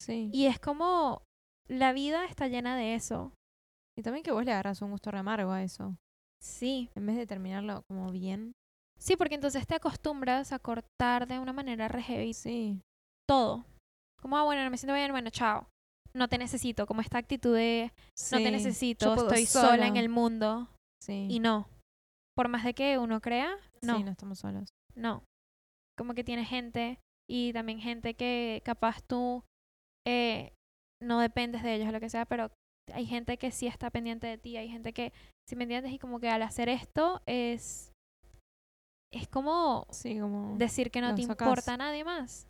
Sí. 0.00 0.30
Y 0.32 0.46
es 0.46 0.58
como 0.58 1.22
la 1.68 1.92
vida 1.92 2.24
está 2.24 2.48
llena 2.48 2.74
de 2.76 2.94
eso. 2.94 3.32
Y 3.96 4.02
también 4.02 4.24
que 4.24 4.32
vos 4.32 4.44
le 4.44 4.52
agarras 4.52 4.80
un 4.80 4.90
gusto 4.92 5.10
re 5.10 5.18
amargo 5.18 5.52
a 5.52 5.62
eso. 5.62 5.94
Sí. 6.42 6.88
En 6.94 7.06
vez 7.06 7.16
de 7.16 7.26
terminarlo 7.26 7.82
como 7.88 8.10
bien. 8.10 8.52
Sí, 8.98 9.16
porque 9.16 9.34
entonces 9.34 9.66
te 9.66 9.74
acostumbras 9.74 10.52
a 10.52 10.58
cortar 10.58 11.26
de 11.26 11.38
una 11.38 11.52
manera 11.52 11.88
re 11.88 12.02
heavy 12.02 12.32
Sí. 12.34 12.80
todo. 13.28 13.66
Como, 14.20 14.38
ah, 14.38 14.44
bueno, 14.44 14.64
no 14.64 14.70
me 14.70 14.78
siento 14.78 14.94
bien, 14.94 15.10
bueno, 15.10 15.28
chao. 15.30 15.68
No 16.14 16.28
te 16.28 16.38
necesito, 16.38 16.86
como 16.86 17.00
esta 17.00 17.18
actitud 17.18 17.54
de 17.54 17.92
no 18.32 18.38
te 18.38 18.50
necesito, 18.50 19.14
estoy 19.14 19.46
sola 19.46 19.86
en 19.86 19.96
el 19.96 20.08
mundo. 20.08 20.68
Sí. 21.02 21.26
Y 21.30 21.40
no. 21.40 21.68
Por 22.36 22.48
más 22.48 22.64
de 22.64 22.74
que 22.74 22.98
uno 22.98 23.20
crea, 23.20 23.56
no, 23.82 23.96
Sí, 23.96 24.04
no 24.04 24.10
estamos 24.10 24.38
solos. 24.38 24.70
no. 24.94 25.24
Como 25.98 26.14
que 26.14 26.24
tienes 26.24 26.48
gente 26.48 26.98
y 27.28 27.52
también 27.52 27.78
gente 27.78 28.14
que 28.14 28.62
capaz 28.64 29.02
tú 29.06 29.44
eh, 30.06 30.52
no 31.02 31.20
dependes 31.20 31.62
de 31.62 31.74
ellos 31.74 31.88
o 31.88 31.92
lo 31.92 32.00
que 32.00 32.08
sea, 32.08 32.24
pero 32.24 32.50
hay 32.92 33.04
gente 33.06 33.36
que 33.36 33.50
sí 33.50 33.66
está 33.66 33.90
pendiente 33.90 34.26
de 34.26 34.38
ti, 34.38 34.56
hay 34.56 34.68
gente 34.68 34.92
que, 34.94 35.12
si 35.48 35.54
me 35.54 35.64
entiendes, 35.64 35.92
y 35.92 35.98
como 35.98 36.18
que 36.18 36.28
al 36.30 36.42
hacer 36.42 36.68
esto 36.70 37.20
es, 37.26 37.92
es 39.12 39.28
como 39.28 39.86
Sí, 39.90 40.18
como. 40.18 40.56
decir 40.56 40.90
que 40.90 41.00
no 41.02 41.14
te 41.14 41.22
importa 41.22 41.74
a 41.74 41.76
nadie 41.76 42.04
más. 42.04 42.48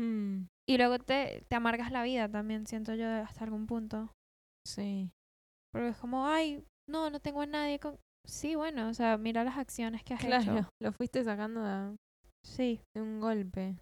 Mm, 0.00 0.44
Y 0.68 0.76
luego 0.78 0.98
te, 0.98 1.44
te 1.48 1.56
amargas 1.56 1.90
la 1.90 2.02
vida 2.02 2.28
también, 2.28 2.66
siento 2.66 2.94
yo, 2.94 3.06
hasta 3.08 3.44
algún 3.44 3.66
punto. 3.66 4.12
sí. 4.66 5.10
Porque 5.72 5.88
es 5.88 5.96
como, 5.96 6.26
ay, 6.26 6.64
no, 6.88 7.08
no 7.10 7.18
tengo 7.20 7.40
a 7.40 7.46
nadie 7.46 7.78
con... 7.80 7.98
Sí, 8.28 8.54
bueno, 8.54 8.88
o 8.88 8.94
sea, 8.94 9.16
mira 9.16 9.42
las 9.42 9.56
acciones 9.56 10.04
que 10.04 10.14
has 10.14 10.20
Claro. 10.20 10.42
hecho. 10.58 10.68
Lo 10.82 10.92
fuiste 10.92 11.24
sacando 11.24 11.62
de, 11.64 11.96
Sí, 12.46 12.80
de 12.94 13.02
un 13.02 13.20
golpe. 13.20 13.78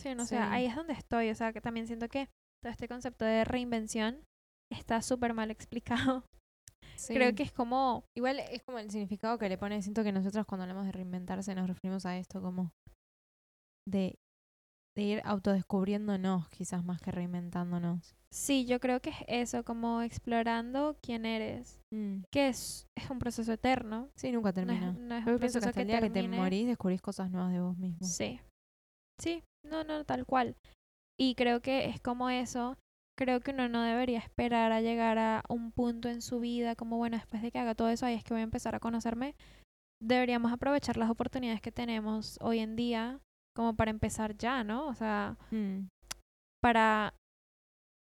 sí, 0.00 0.14
no 0.14 0.24
Sí. 0.24 0.30
sé, 0.30 0.38
ahí 0.38 0.66
es 0.66 0.74
donde 0.74 0.92
estoy. 0.94 1.30
O 1.30 1.34
sea, 1.34 1.52
que 1.52 1.60
también 1.60 1.86
siento 1.86 2.08
que 2.08 2.28
todo 2.62 2.72
este 2.72 2.88
concepto 2.88 3.24
de 3.24 3.44
reinvención 3.44 4.24
está 4.72 5.00
súper 5.02 5.34
mal 5.34 5.50
explicado. 5.52 6.24
Creo 7.30 7.34
que 7.34 7.44
es 7.44 7.52
como, 7.52 8.04
Igual 8.16 8.40
es 8.40 8.62
como 8.64 8.78
el 8.78 8.90
significado 8.90 9.38
que 9.38 9.48
le 9.48 9.58
pone. 9.58 9.80
Siento 9.82 10.02
que 10.02 10.12
nosotros 10.12 10.44
cuando 10.46 10.64
hablamos 10.64 10.84
de 10.86 10.92
reinventarse 10.92 11.54
nos 11.54 11.68
referimos 11.68 12.04
a 12.06 12.18
esto 12.18 12.42
como 12.42 12.72
de, 13.88 14.16
de 14.96 15.02
ir 15.02 15.22
autodescubriéndonos, 15.24 16.48
quizás 16.50 16.84
más 16.84 17.00
que 17.00 17.10
reinventándonos. 17.10 18.14
sí, 18.30 18.64
yo 18.66 18.78
creo 18.80 19.00
que 19.00 19.10
es 19.10 19.16
eso, 19.26 19.64
como 19.64 20.02
explorando 20.02 20.96
quién 21.02 21.24
eres. 21.26 21.80
Mm, 21.92 22.22
Que 22.30 22.48
es, 22.48 22.86
es 22.96 23.08
un 23.10 23.18
proceso 23.18 23.52
eterno. 23.52 24.08
Sí, 24.16 24.32
nunca 24.32 24.52
No 24.52 24.60
es, 24.60 24.66
termina. 24.66 24.92
no 24.92 25.14
es 25.16 25.24
Yo 25.24 25.32
un 25.32 25.38
pienso 25.38 25.60
que 25.60 25.66
hasta 25.66 25.72
que 25.72 25.80
el 25.82 25.86
día 25.88 26.00
que 26.00 26.08
te 26.08 26.14
termine. 26.20 26.36
morís 26.38 26.66
descubrís 26.66 27.00
cosas 27.02 27.30
nuevas 27.30 27.52
de 27.52 27.60
vos 27.60 27.76
mismo. 27.78 28.06
Sí. 28.06 28.40
Sí, 29.20 29.42
no, 29.64 29.84
no, 29.84 30.04
tal 30.04 30.26
cual. 30.26 30.56
Y 31.18 31.34
creo 31.34 31.60
que 31.60 31.86
es 31.86 32.00
como 32.00 32.28
eso. 32.30 32.76
Creo 33.18 33.40
que 33.40 33.50
uno 33.52 33.68
no 33.68 33.82
debería 33.82 34.18
esperar 34.18 34.72
a 34.72 34.80
llegar 34.80 35.18
a 35.18 35.42
un 35.48 35.70
punto 35.70 36.08
en 36.08 36.22
su 36.22 36.40
vida 36.40 36.74
como, 36.74 36.96
bueno, 36.96 37.18
después 37.18 37.42
de 37.42 37.50
que 37.50 37.58
haga 37.58 37.74
todo 37.74 37.90
eso, 37.90 38.06
ahí 38.06 38.14
es 38.14 38.24
que 38.24 38.32
voy 38.34 38.40
a 38.40 38.44
empezar 38.44 38.74
a 38.74 38.80
conocerme. 38.80 39.36
Deberíamos 40.02 40.50
aprovechar 40.52 40.96
las 40.96 41.10
oportunidades 41.10 41.60
que 41.60 41.70
tenemos 41.70 42.38
hoy 42.40 42.58
en 42.60 42.74
día 42.74 43.20
como 43.54 43.74
para 43.76 43.90
empezar 43.90 44.36
ya, 44.36 44.64
¿no? 44.64 44.86
O 44.88 44.94
sea, 44.94 45.36
Mm, 45.50 45.88
para 46.62 47.14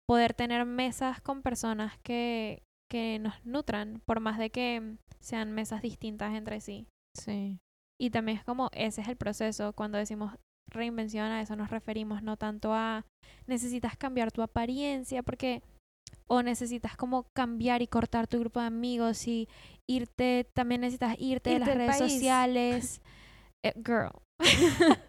poder 0.09 0.35
tener 0.35 0.65
mesas 0.67 1.21
con 1.21 1.43
personas 1.43 1.99
que, 2.05 2.63
que 2.91 3.19
nos 3.19 3.45
nutran, 3.45 4.01
por 4.07 4.21
más 4.21 4.39
de 4.39 4.51
que 4.51 4.97
sean 5.21 5.53
mesas 5.53 5.83
distintas 5.83 6.35
entre 6.35 6.61
sí. 6.61 6.87
Sí. 7.17 7.59
Y 8.01 8.11
también 8.11 8.39
es 8.39 8.45
como 8.45 8.69
ese 8.73 9.01
es 9.01 9.09
el 9.09 9.17
proceso. 9.17 9.73
Cuando 9.73 9.99
decimos 9.99 10.33
reinvención, 10.71 11.27
a 11.33 11.41
eso 11.41 11.57
nos 11.57 11.71
referimos, 11.71 12.23
no 12.23 12.37
tanto 12.37 12.73
a 12.75 13.05
necesitas 13.47 13.97
cambiar 13.97 14.31
tu 14.31 14.43
apariencia, 14.43 15.23
porque 15.23 15.63
o 16.29 16.43
necesitas 16.43 16.97
como 16.97 17.27
cambiar 17.35 17.83
y 17.83 17.87
cortar 17.89 18.27
tu 18.29 18.39
grupo 18.39 18.61
de 18.61 18.67
amigos 18.67 19.27
y 19.27 19.49
irte, 19.89 20.49
también 20.55 20.83
necesitas 20.83 21.17
irte, 21.19 21.51
de 21.51 21.57
Irte 21.57 21.59
las 21.67 21.69
del 21.69 21.79
redes 21.79 21.99
país. 21.99 22.13
sociales. 22.13 23.01
Eh, 23.65 23.73
girl. 23.77 24.11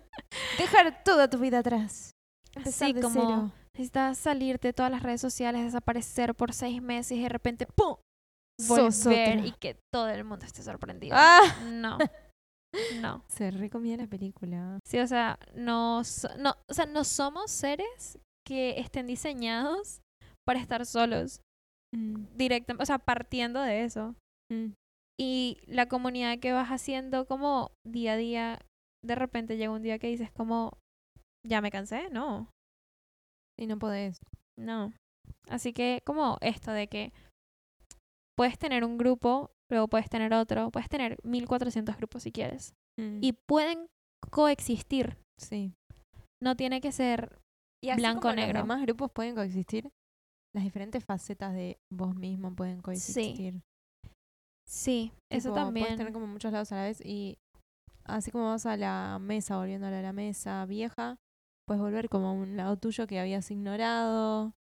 Dejar 0.58 1.04
toda 1.04 1.30
tu 1.30 1.38
vida 1.40 1.60
atrás. 1.60 2.12
Empezar 2.56 2.90
Así 2.92 3.02
como 3.02 3.14
cero. 3.14 3.52
necesitas 3.76 4.18
salirte 4.18 4.70
de 4.70 4.74
todas 4.74 4.92
las 4.92 5.04
redes 5.04 5.22
sociales, 5.22 5.64
desaparecer 5.64 6.34
por 6.36 6.54
seis 6.54 6.82
meses 6.82 7.18
y 7.18 7.22
de 7.24 7.30
repente 7.30 7.68
¡pum! 7.76 7.98
Volver 8.68 9.46
y 9.46 9.52
que 9.54 9.78
todo 9.94 10.10
el 10.10 10.24
mundo 10.24 10.46
esté 10.46 10.64
sorprendido. 10.64 11.16
¡Ah! 11.20 11.42
No. 11.66 11.98
No. 13.02 13.24
Se 13.30 13.50
recomía 13.50 13.96
la 13.98 14.08
película. 14.08 14.78
Sí, 14.86 15.00
o 15.00 15.08
sea, 15.08 15.40
no, 15.56 16.02
no, 16.38 16.54
o 16.70 16.74
sea, 16.74 16.86
no 16.86 17.06
somos 17.06 17.50
seres 17.50 18.20
que 18.46 18.80
estén 18.80 19.08
diseñados 19.08 20.02
para 20.46 20.60
estar 20.60 20.86
solos, 20.86 21.40
Mm, 21.96 22.26
directamente, 22.36 22.84
o 22.84 22.86
sea, 22.86 23.00
partiendo 23.00 23.62
de 23.62 23.86
eso. 23.86 24.14
mm. 24.52 24.74
Y 25.20 25.58
la 25.66 25.88
comunidad 25.88 26.40
que 26.40 26.52
vas 26.52 26.68
haciendo 26.68 27.26
como 27.26 27.72
día 27.88 28.14
a 28.14 28.18
día, 28.18 28.60
de 29.04 29.16
repente 29.16 29.58
llega 29.58 29.72
un 29.72 29.82
día 29.84 30.00
que 30.00 30.08
dices 30.08 30.32
como, 30.32 30.78
ya 31.46 31.62
me 31.62 31.72
cansé, 31.72 32.10
no, 32.10 32.50
Y 33.60 33.68
no 33.68 33.78
podés. 33.80 34.18
no. 34.60 34.94
Así 35.50 35.74
que 35.74 36.02
como 36.06 36.38
esto 36.42 36.72
de 36.72 36.88
que 36.88 37.12
puedes 38.38 38.58
tener 38.58 38.84
un 38.86 38.98
grupo, 38.98 39.52
luego 39.70 39.88
puedes 39.88 40.10
tener 40.10 40.34
otro, 40.34 40.72
puedes 40.72 40.88
tener 40.90 41.18
1400 41.24 41.98
grupos 41.98 42.24
si 42.24 42.32
quieres. 42.32 42.74
Mm, 43.00 43.20
Y 43.22 43.34
pueden 43.34 43.88
coexistir, 44.32 45.18
sí. 45.40 45.74
no 46.42 46.56
tiene 46.56 46.82
que 46.82 46.92
ser 46.92 47.40
Y 47.84 47.90
así 47.90 48.00
blanco 48.02 48.22
como 48.22 48.36
negro. 48.36 48.60
Los 48.60 48.64
demás 48.64 48.82
grupos 48.84 49.12
pueden 49.12 49.36
coexistir. 49.36 49.90
Las 50.56 50.64
diferentes 50.64 51.04
facetas 51.06 51.54
de 51.54 51.78
vos 51.94 52.16
mismo 52.16 52.56
pueden 52.56 52.82
coexistir. 52.82 53.62
Sí, 54.68 55.12
eso 55.32 55.50
Tipo, 55.50 55.56
también. 55.56 55.86
Puedes 55.86 55.98
tener 55.98 56.14
como 56.14 56.28
muchos 56.28 56.52
lados 56.52 56.72
a 56.72 56.76
la 56.76 56.84
vez 56.84 57.02
y 57.06 57.38
así 58.08 58.32
como 58.32 58.46
vas 58.46 58.66
a 58.66 58.78
la 58.78 59.20
mesa, 59.20 59.58
volviéndole 59.58 59.98
a 59.98 60.02
la 60.02 60.14
mesa 60.14 60.66
vieja, 60.66 61.18
puedes 61.68 61.82
volver 61.82 62.10
como 62.10 62.28
a 62.28 62.32
un 62.32 62.58
lado 62.58 62.78
tuyo 62.78 63.08
que 63.08 63.20
habías 63.20 63.50
ignorado. 63.52 64.54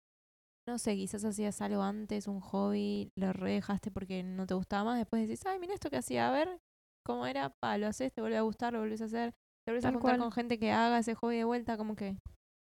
No 0.68 0.78
sé, 0.78 0.96
quizás 0.96 1.24
hacías 1.24 1.60
algo 1.62 1.82
antes, 1.82 2.26
un 2.26 2.40
hobby, 2.40 3.12
lo 3.16 3.32
re 3.32 3.52
dejaste 3.52 3.90
porque 3.92 4.22
no 4.24 4.46
te 4.46 4.54
gustaba 4.54 4.84
más. 4.84 4.98
Después 4.98 5.22
decís, 5.22 5.46
ay, 5.46 5.60
mira 5.60 5.74
esto 5.74 5.90
que 5.90 5.98
hacía, 5.98 6.28
a 6.28 6.32
ver 6.32 6.60
cómo 7.04 7.26
era, 7.26 7.50
pa, 7.50 7.78
lo 7.78 7.86
haces, 7.86 8.12
te 8.12 8.20
vuelve 8.20 8.36
a 8.36 8.42
gustar, 8.42 8.72
lo 8.72 8.80
volvés 8.80 9.00
a 9.00 9.04
hacer. 9.04 9.32
Te 9.64 9.72
vuelves 9.72 9.84
a 9.84 9.92
juntar 9.92 10.02
cual. 10.02 10.18
con 10.18 10.32
gente 10.32 10.58
que 10.58 10.72
haga 10.72 10.98
ese 10.98 11.14
hobby 11.14 11.36
de 11.36 11.44
vuelta, 11.44 11.76
como 11.76 11.94
que, 11.94 12.18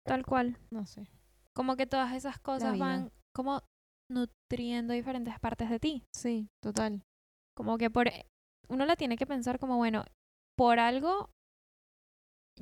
Tal 0.06 0.24
cual. 0.24 0.56
no 0.70 0.86
sé. 0.86 1.10
Como 1.54 1.76
que 1.76 1.86
todas 1.86 2.14
esas 2.14 2.38
cosas 2.38 2.78
van 2.78 3.12
como 3.34 3.62
nutriendo 4.10 4.94
diferentes 4.94 5.38
partes 5.38 5.68
de 5.68 5.78
ti. 5.78 6.04
Sí, 6.14 6.48
total. 6.62 7.02
Como 7.54 7.76
que 7.76 7.90
por 7.90 8.08
uno 8.68 8.86
la 8.86 8.96
tiene 8.96 9.16
que 9.16 9.26
pensar 9.26 9.58
como, 9.58 9.76
bueno, 9.76 10.04
por 10.60 10.78
algo 10.78 11.30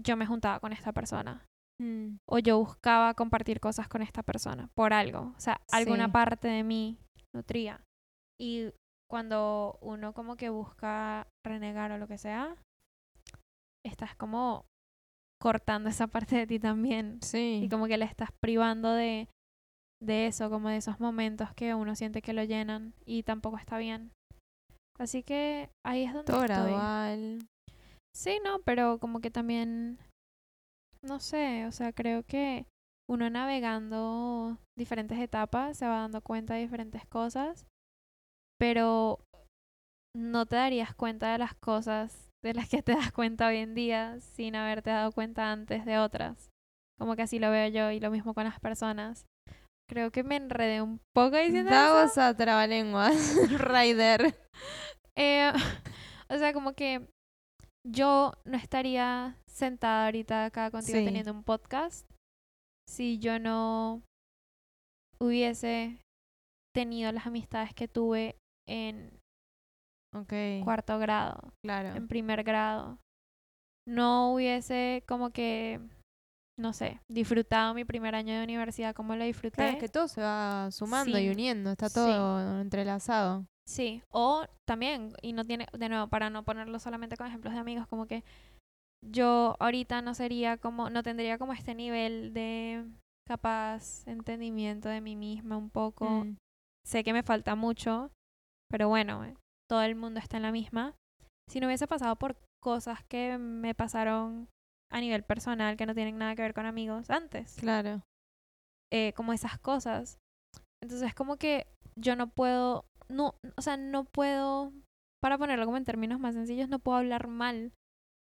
yo 0.00 0.16
me 0.16 0.24
juntaba 0.26 0.60
con 0.60 0.72
esta 0.72 0.92
persona 0.92 1.44
Mm, 1.80 2.16
o 2.28 2.38
yo 2.40 2.58
buscaba 2.58 3.14
compartir 3.14 3.60
cosas 3.60 3.86
con 3.88 4.02
esta 4.02 4.24
persona, 4.24 4.68
por 4.74 4.92
algo. 4.92 5.32
O 5.36 5.40
sea, 5.40 5.60
alguna 5.70 6.06
Sí. 6.06 6.10
parte 6.12 6.48
de 6.48 6.64
mí 6.64 6.98
nutría. 7.32 7.80
Y 8.40 8.72
cuando 9.08 9.78
uno 9.80 10.12
como 10.12 10.34
que 10.36 10.48
busca 10.50 11.28
renegar 11.46 11.92
o 11.92 11.98
lo 11.98 12.08
que 12.08 12.18
sea, 12.18 12.56
estás 13.86 14.16
como 14.16 14.64
cortando 15.40 15.88
esa 15.88 16.08
parte 16.08 16.34
de 16.34 16.46
ti 16.48 16.58
también. 16.58 17.20
Sí. 17.22 17.60
Y 17.62 17.68
como 17.68 17.86
que 17.86 17.96
le 17.96 18.06
estás 18.06 18.30
privando 18.42 18.92
de, 18.92 19.28
de 20.02 20.26
eso, 20.26 20.50
como 20.50 20.68
de 20.70 20.78
esos 20.78 20.98
momentos 20.98 21.54
que 21.54 21.74
uno 21.76 21.94
siente 21.94 22.22
que 22.22 22.32
lo 22.32 22.42
llenan 22.42 22.92
y 23.06 23.22
tampoco 23.22 23.56
está 23.56 23.78
bien. 23.78 24.10
Así 24.98 25.22
que 25.22 25.70
ahí 25.86 26.02
es 26.02 26.12
donde 26.12 26.32
Todo 26.32 26.42
estoy. 26.44 26.56
gradual. 26.72 27.46
Sí, 28.18 28.40
no, 28.44 28.58
pero 28.62 28.98
como 28.98 29.20
que 29.20 29.30
también, 29.30 29.96
no 31.04 31.20
sé, 31.20 31.66
o 31.66 31.72
sea, 31.72 31.92
creo 31.92 32.24
que 32.24 32.66
uno 33.08 33.30
navegando 33.30 34.58
diferentes 34.76 35.20
etapas 35.20 35.78
se 35.78 35.86
va 35.86 36.00
dando 36.00 36.20
cuenta 36.20 36.54
de 36.54 36.60
diferentes 36.62 37.06
cosas, 37.06 37.68
pero 38.58 39.20
no 40.16 40.46
te 40.46 40.56
darías 40.56 40.96
cuenta 40.96 41.30
de 41.30 41.38
las 41.38 41.54
cosas 41.54 42.28
de 42.44 42.54
las 42.54 42.68
que 42.68 42.82
te 42.82 42.92
das 42.92 43.12
cuenta 43.12 43.46
hoy 43.46 43.58
en 43.58 43.76
día 43.76 44.18
sin 44.20 44.56
haberte 44.56 44.90
dado 44.90 45.12
cuenta 45.12 45.52
antes 45.52 45.84
de 45.84 45.98
otras. 45.98 46.50
Como 46.98 47.14
que 47.14 47.22
así 47.22 47.38
lo 47.38 47.52
veo 47.52 47.68
yo 47.68 47.92
y 47.92 48.00
lo 48.00 48.10
mismo 48.10 48.34
con 48.34 48.42
las 48.42 48.58
personas. 48.58 49.26
Creo 49.88 50.10
que 50.10 50.24
me 50.24 50.34
enredé 50.34 50.82
un 50.82 51.00
poco 51.14 51.36
diciendo 51.36 51.70
eso. 51.70 51.94
Davos 51.94 52.18
a 52.18 52.36
trabalenguas. 52.36 53.36
Rider. 53.60 54.34
Eh, 55.14 55.52
o 56.28 56.36
sea, 56.36 56.52
como 56.52 56.72
que 56.72 57.08
yo 57.90 58.32
no 58.44 58.56
estaría 58.56 59.36
sentada 59.46 60.06
ahorita 60.06 60.46
acá 60.46 60.70
contigo 60.70 60.98
Sí. 60.98 61.04
teniendo 61.04 61.32
un 61.32 61.42
podcast 61.44 62.08
si 62.88 63.18
yo 63.18 63.38
no 63.38 64.02
hubiese 65.20 66.00
tenido 66.74 67.10
las 67.12 67.26
amistades 67.26 67.74
que 67.74 67.88
tuve 67.88 68.36
en 68.68 69.18
cuarto 70.64 70.98
grado, 70.98 71.52
Claro. 71.64 71.94
en 71.96 72.08
primer 72.08 72.42
grado. 72.44 72.98
No 73.86 74.32
hubiese 74.34 75.04
como 75.06 75.30
que 75.30 75.80
no 76.58 76.72
sé, 76.72 77.00
disfrutado 77.08 77.72
mi 77.72 77.84
primer 77.84 78.14
año 78.16 78.36
de 78.36 78.42
universidad 78.42 78.92
como 78.94 79.14
lo 79.14 79.24
disfruté. 79.24 79.56
Claro, 79.56 79.72
es 79.74 79.78
que 79.78 79.88
todo 79.88 80.08
se 80.08 80.20
va 80.20 80.68
sumando 80.72 81.16
y 81.18 81.28
uniendo, 81.28 81.70
está 81.70 81.88
Sí. 81.88 81.94
todo 81.94 82.60
entrelazado. 82.60 83.46
Sí, 83.68 84.02
o 84.10 84.46
también, 84.66 85.12
y 85.20 85.34
no 85.34 85.44
tiene, 85.44 85.66
de 85.72 85.88
nuevo, 85.90 86.06
para 86.08 86.30
no 86.30 86.42
ponerlo 86.42 86.78
solamente 86.78 87.16
con 87.18 87.26
ejemplos 87.26 87.52
de 87.52 87.60
amigos, 87.60 87.86
como 87.86 88.06
que 88.06 88.24
yo 89.04 89.56
ahorita 89.60 90.00
no 90.00 90.14
sería 90.14 90.56
como, 90.56 90.88
no 90.88 91.02
tendría 91.02 91.36
como 91.36 91.52
este 91.52 91.74
nivel 91.74 92.32
de 92.32 92.84
capaz 93.28 94.06
entendimiento 94.08 94.88
de 94.88 95.00
mí 95.02 95.16
misma 95.16 95.56
un 95.58 95.68
poco. 95.70 96.08
Mm, 96.08 96.36
Sé 96.86 97.04
que 97.04 97.12
me 97.12 97.22
falta 97.22 97.54
mucho, 97.54 98.10
pero 98.70 98.88
bueno, 98.88 99.22
eh, 99.26 99.34
todo 99.68 99.82
el 99.82 99.94
mundo 99.94 100.18
está 100.18 100.38
en 100.38 100.44
la 100.44 100.52
misma. 100.52 100.94
Si 101.50 101.60
no 101.60 101.66
hubiese 101.66 101.86
pasado 101.86 102.16
por 102.16 102.36
cosas 102.62 103.04
que 103.04 103.36
me 103.36 103.74
pasaron 103.74 104.48
a 104.90 105.00
nivel 105.00 105.22
personal, 105.24 105.76
que 105.76 105.84
no 105.84 105.94
tienen 105.94 106.16
nada 106.16 106.34
que 106.34 106.40
ver 106.42 106.54
con 106.54 106.64
amigos 106.64 107.10
antes, 107.10 107.56
claro. 107.56 108.00
eh, 108.90 109.12
como 109.14 109.34
esas 109.34 109.58
cosas. 109.58 110.16
Entonces, 110.82 111.14
como 111.14 111.36
que 111.36 111.66
yo 111.96 112.16
no 112.16 112.28
puedo, 112.30 112.86
no, 113.10 113.34
o 113.56 113.62
sea, 113.62 113.76
no 113.76 114.04
puedo, 114.04 114.72
para 115.22 115.38
ponerlo 115.38 115.64
como 115.64 115.76
en 115.76 115.84
términos 115.84 116.20
más 116.20 116.34
sencillos, 116.34 116.68
no 116.68 116.78
puedo 116.78 116.98
hablar 116.98 117.28
mal 117.28 117.72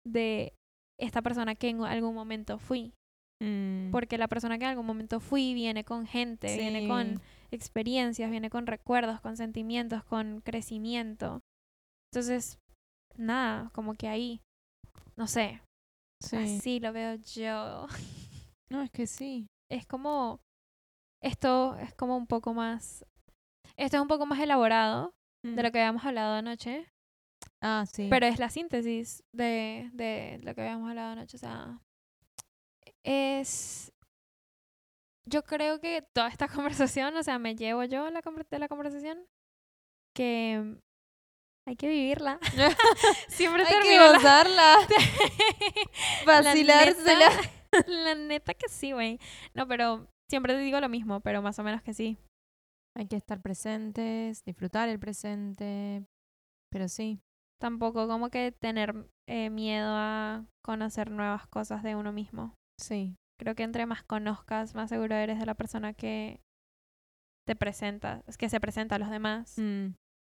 de 0.07 0.55
esta 0.99 1.23
persona 1.23 1.55
que 1.55 1.69
en 1.69 1.83
algún 1.83 2.14
momento 2.14 2.59
fui. 2.59 2.93
Mm, 3.43 3.90
Porque 3.90 4.19
la 4.19 4.29
persona 4.29 4.59
que 4.59 4.64
en 4.64 4.71
algún 4.71 4.87
momento 4.87 5.19
fui 5.19 5.55
viene 5.55 5.85
con 5.85 6.07
gente, 6.07 6.57
viene 6.57 6.87
con 6.87 7.21
experiencias, 7.51 8.31
viene 8.31 8.51
con 8.51 8.66
recuerdos, 8.66 9.21
con 9.21 9.37
sentimientos, 9.37 10.05
con 10.05 10.40
crecimiento. 10.43 11.40
Entonces, 12.12 12.59
nada, 13.16 13.71
como 13.73 13.95
que 13.95 14.09
ahí, 14.09 14.40
no 15.16 15.27
sé, 15.27 15.62
sí. 16.23 16.37
así 16.37 16.81
lo 16.81 16.93
veo 16.93 17.14
yo. 17.14 17.87
No, 18.71 18.83
es 18.83 18.90
que 18.90 19.07
sí. 19.07 19.49
es 19.69 19.85
como 19.87 20.40
esto 21.23 21.77
es 21.77 21.93
como 21.95 22.16
un 22.16 22.27
poco 22.27 22.55
más 22.55 23.05
esto 23.81 23.97
es 23.97 24.03
un 24.03 24.09
poco 24.09 24.27
más 24.27 24.38
elaborado 24.40 25.12
de 25.43 25.51
Mm. 25.62 25.64
lo 25.64 25.73
que 25.73 25.79
habíamos 25.81 26.05
hablado 26.05 26.35
anoche 26.35 26.87
Ah, 27.62 27.85
sí. 27.90 28.09
pero 28.11 28.27
es 28.27 28.38
la 28.38 28.51
síntesis 28.51 29.23
de, 29.33 29.88
de 29.95 30.38
lo 30.43 30.55
que 30.55 30.61
habíamos 30.62 30.88
hablado 30.90 31.12
anoche 31.12 31.37
o 31.37 31.40
sea 31.40 31.81
es 33.05 33.93
yo 35.27 35.43
creo 35.45 35.81
que 35.81 36.03
toda 36.14 36.29
esta 36.29 36.49
conversación 36.88 37.16
o 37.16 37.23
sea 37.23 37.38
me 37.38 37.55
llevo 37.57 37.85
yo 37.85 38.11
la 38.11 38.21
de 38.51 38.59
la 38.59 38.69
conversación 38.69 39.19
que 40.14 40.77
hay 41.66 41.77
que 41.77 41.88
vivirla 41.88 42.38
siempre 43.29 43.64
Hay 43.64 43.83
que 43.83 43.97
la- 43.97 44.12
gozarla, 44.12 44.75
La 46.27 46.43
vacilársela. 46.43 47.31
neta- 47.31 47.51
la 47.87 48.14
neta 48.14 48.55
que 48.55 48.69
sí 48.69 48.93
güey 48.93 49.19
no 49.55 49.66
pero 49.69 50.09
siempre 50.29 50.55
te 50.55 50.61
digo 50.61 50.81
lo 50.81 50.88
mismo 50.88 51.21
pero 51.21 51.40
más 51.43 51.59
o 51.59 51.62
menos 51.62 51.83
que 51.83 51.95
sí 51.95 52.19
Hay 52.96 53.07
que 53.07 53.16
estar 53.16 53.40
presentes, 53.40 54.42
disfrutar 54.44 54.88
el 54.88 54.98
presente. 54.98 56.05
Pero 56.70 56.88
sí, 56.88 57.20
tampoco 57.61 58.07
como 58.09 58.31
que 58.31 58.53
tener 58.53 58.94
eh, 59.29 59.50
miedo 59.50 59.88
a 59.90 60.44
conocer 60.64 61.11
nuevas 61.11 61.46
cosas 61.48 61.83
de 61.83 61.96
uno 61.96 62.12
mismo. 62.12 62.55
sí. 62.81 63.16
Creo 63.38 63.55
que 63.55 63.62
entre 63.62 63.87
más 63.87 64.03
conozcas, 64.03 64.74
más 64.74 64.90
seguro 64.90 65.14
eres 65.14 65.38
de 65.38 65.46
la 65.46 65.55
persona 65.55 65.94
que 65.94 66.42
te 67.46 67.57
presenta, 67.57 68.22
es 68.26 68.37
que 68.37 68.50
se 68.50 68.61
presenta 68.61 68.96
a 68.96 68.98
los 68.98 69.09
demás 69.09 69.57
Mm, 69.59 69.94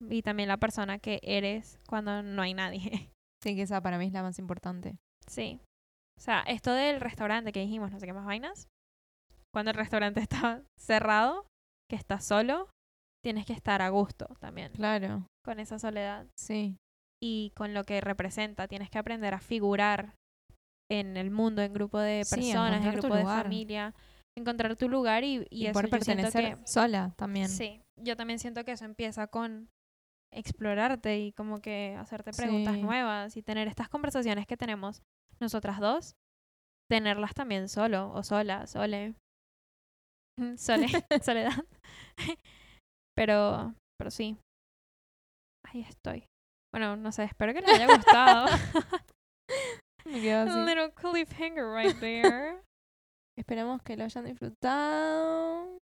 y 0.08 0.22
también 0.22 0.48
la 0.48 0.56
persona 0.58 1.00
que 1.00 1.18
eres 1.22 1.80
cuando 1.88 2.22
no 2.22 2.42
hay 2.42 2.54
nadie. 2.54 3.10
Sí, 3.42 3.56
que 3.56 3.62
esa 3.62 3.80
para 3.82 3.98
mí 3.98 4.06
es 4.06 4.12
la 4.12 4.22
más 4.22 4.38
importante. 4.38 4.98
sí. 5.26 5.60
O 6.16 6.20
sea, 6.20 6.42
esto 6.42 6.72
del 6.72 7.00
restaurante 7.00 7.50
que 7.50 7.58
dijimos, 7.58 7.90
no 7.90 7.98
sé 7.98 8.06
qué 8.06 8.12
más 8.12 8.24
vainas. 8.24 8.68
Cuando 9.52 9.72
el 9.72 9.76
restaurante 9.76 10.20
está 10.28 10.62
cerrado, 10.78 11.46
que 11.92 11.96
estás 11.96 12.24
solo, 12.24 12.70
tienes 13.22 13.44
que 13.44 13.52
estar 13.52 13.82
a 13.82 13.90
gusto 13.90 14.26
también 14.40 14.72
Claro, 14.72 15.26
con 15.44 15.60
esa 15.60 15.78
soledad. 15.78 16.26
sí. 16.38 16.78
y 17.22 17.52
con 17.54 17.74
lo 17.74 17.84
que 17.84 18.00
representa. 18.00 18.66
Tienes 18.66 18.88
que 18.88 18.98
aprender 18.98 19.34
a 19.34 19.40
figurar 19.40 20.14
en 20.90 21.18
el 21.18 21.30
mundo, 21.30 21.60
en 21.62 21.72
grupo 21.74 21.98
de 21.98 22.24
Sí, 22.24 22.34
personas, 22.36 22.82
en 22.84 22.92
grupo 22.92 23.14
de 23.14 23.24
familia, 23.24 23.94
encontrar 24.36 24.74
tu 24.76 24.88
lugar 24.88 25.22
y, 25.22 25.46
y, 25.50 25.64
Y, 25.64 25.66
eso 25.66 25.74
poder 25.74 25.86
yo 25.86 25.90
pertenecer 25.90 26.58
que 26.58 26.66
sola 26.66 27.12
también. 27.16 27.48
sí, 27.48 27.82
yo 27.96 28.16
también 28.16 28.38
siento 28.38 28.64
que 28.64 28.72
eso 28.72 28.86
empieza 28.86 29.26
con 29.26 29.68
explorarte 30.32 31.18
y 31.20 31.32
como 31.32 31.60
que 31.60 31.94
hacerte 31.98 32.32
preguntas 32.32 32.74
Sí. 32.74 32.80
nuevas 32.82 33.36
y 33.36 33.42
tener 33.42 33.68
estas 33.68 33.88
conversaciones 33.90 34.46
que 34.46 34.56
tenemos 34.56 35.02
nosotras 35.40 35.78
dos, 35.78 36.14
tenerlas 36.90 37.34
también 37.34 37.68
solo 37.68 38.10
o 38.12 38.22
sola, 38.22 38.66
sole. 38.66 39.14
Sole, 40.56 40.86
soledad. 41.22 41.64
pero, 43.16 43.74
pero 43.98 44.10
sí. 44.10 44.36
Ahí 45.66 45.80
estoy. 45.82 46.26
Bueno, 46.74 46.96
no 46.96 47.12
sé, 47.12 47.24
espero 47.24 47.52
que 47.52 47.60
les 47.60 47.70
haya 47.70 47.86
gustado. 47.94 48.46
Me 50.04 50.20
quedo 50.20 50.50
A 50.50 50.64
little 50.64 50.90
cliffhanger 50.92 51.64
right 51.66 51.98
there. 52.00 52.60
Esperamos 53.38 53.82
que 53.82 53.96
lo 53.96 54.04
hayan 54.04 54.24
disfrutado. 54.24 55.78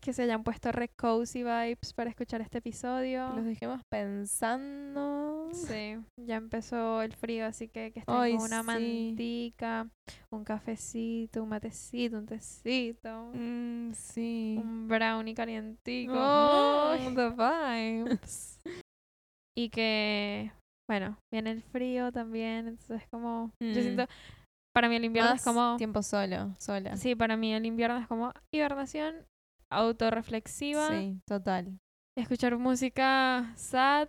que 0.00 0.12
se 0.12 0.22
hayan 0.24 0.42
puesto 0.42 0.72
re 0.72 0.88
cozy 0.88 1.42
vibes 1.44 1.94
para 1.94 2.10
escuchar 2.10 2.40
este 2.40 2.58
episodio. 2.58 3.28
los 3.34 3.44
dejemos 3.44 3.80
pensando. 3.90 5.31
Sí, 5.52 5.96
ya 6.26 6.36
empezó 6.36 7.02
el 7.02 7.12
frío, 7.12 7.46
así 7.46 7.68
que 7.68 7.92
que 7.92 8.00
estén 8.00 8.14
con 8.14 8.32
una 8.32 8.62
sí. 8.62 8.66
mantica, 8.66 9.88
un 10.30 10.44
cafecito, 10.44 11.42
un 11.42 11.48
matecito, 11.50 12.18
un 12.18 12.26
tecito, 12.26 13.30
Mm, 13.34 13.92
sí. 13.92 14.56
un 14.58 14.88
brownie 14.88 15.34
calientico. 15.34 16.12
Mm, 16.14 17.14
the 17.14 17.30
vibes. 17.30 18.58
y 19.56 19.68
que, 19.70 20.50
bueno, 20.88 21.18
viene 21.32 21.50
el 21.52 21.62
frío 21.62 22.10
también, 22.12 22.68
entonces 22.68 23.06
como, 23.10 23.50
yo 23.60 23.80
Mm. 23.80 23.82
siento, 23.82 24.06
para 24.74 24.88
mí 24.88 24.96
el 24.96 25.04
invierno 25.04 25.30
Más 25.30 25.40
es 25.40 25.44
como, 25.44 25.76
tiempo 25.76 26.02
solo, 26.02 26.54
sola. 26.58 26.96
sí, 26.96 27.14
para 27.14 27.36
mí 27.36 27.52
el 27.52 27.66
invierno 27.66 27.98
es 27.98 28.06
como 28.08 28.32
hibernación 28.52 29.26
autorreflexiva. 29.70 30.88
Sí, 30.88 31.18
total. 31.26 31.78
escuchar 32.16 32.56
música 32.58 33.52
sad, 33.56 34.08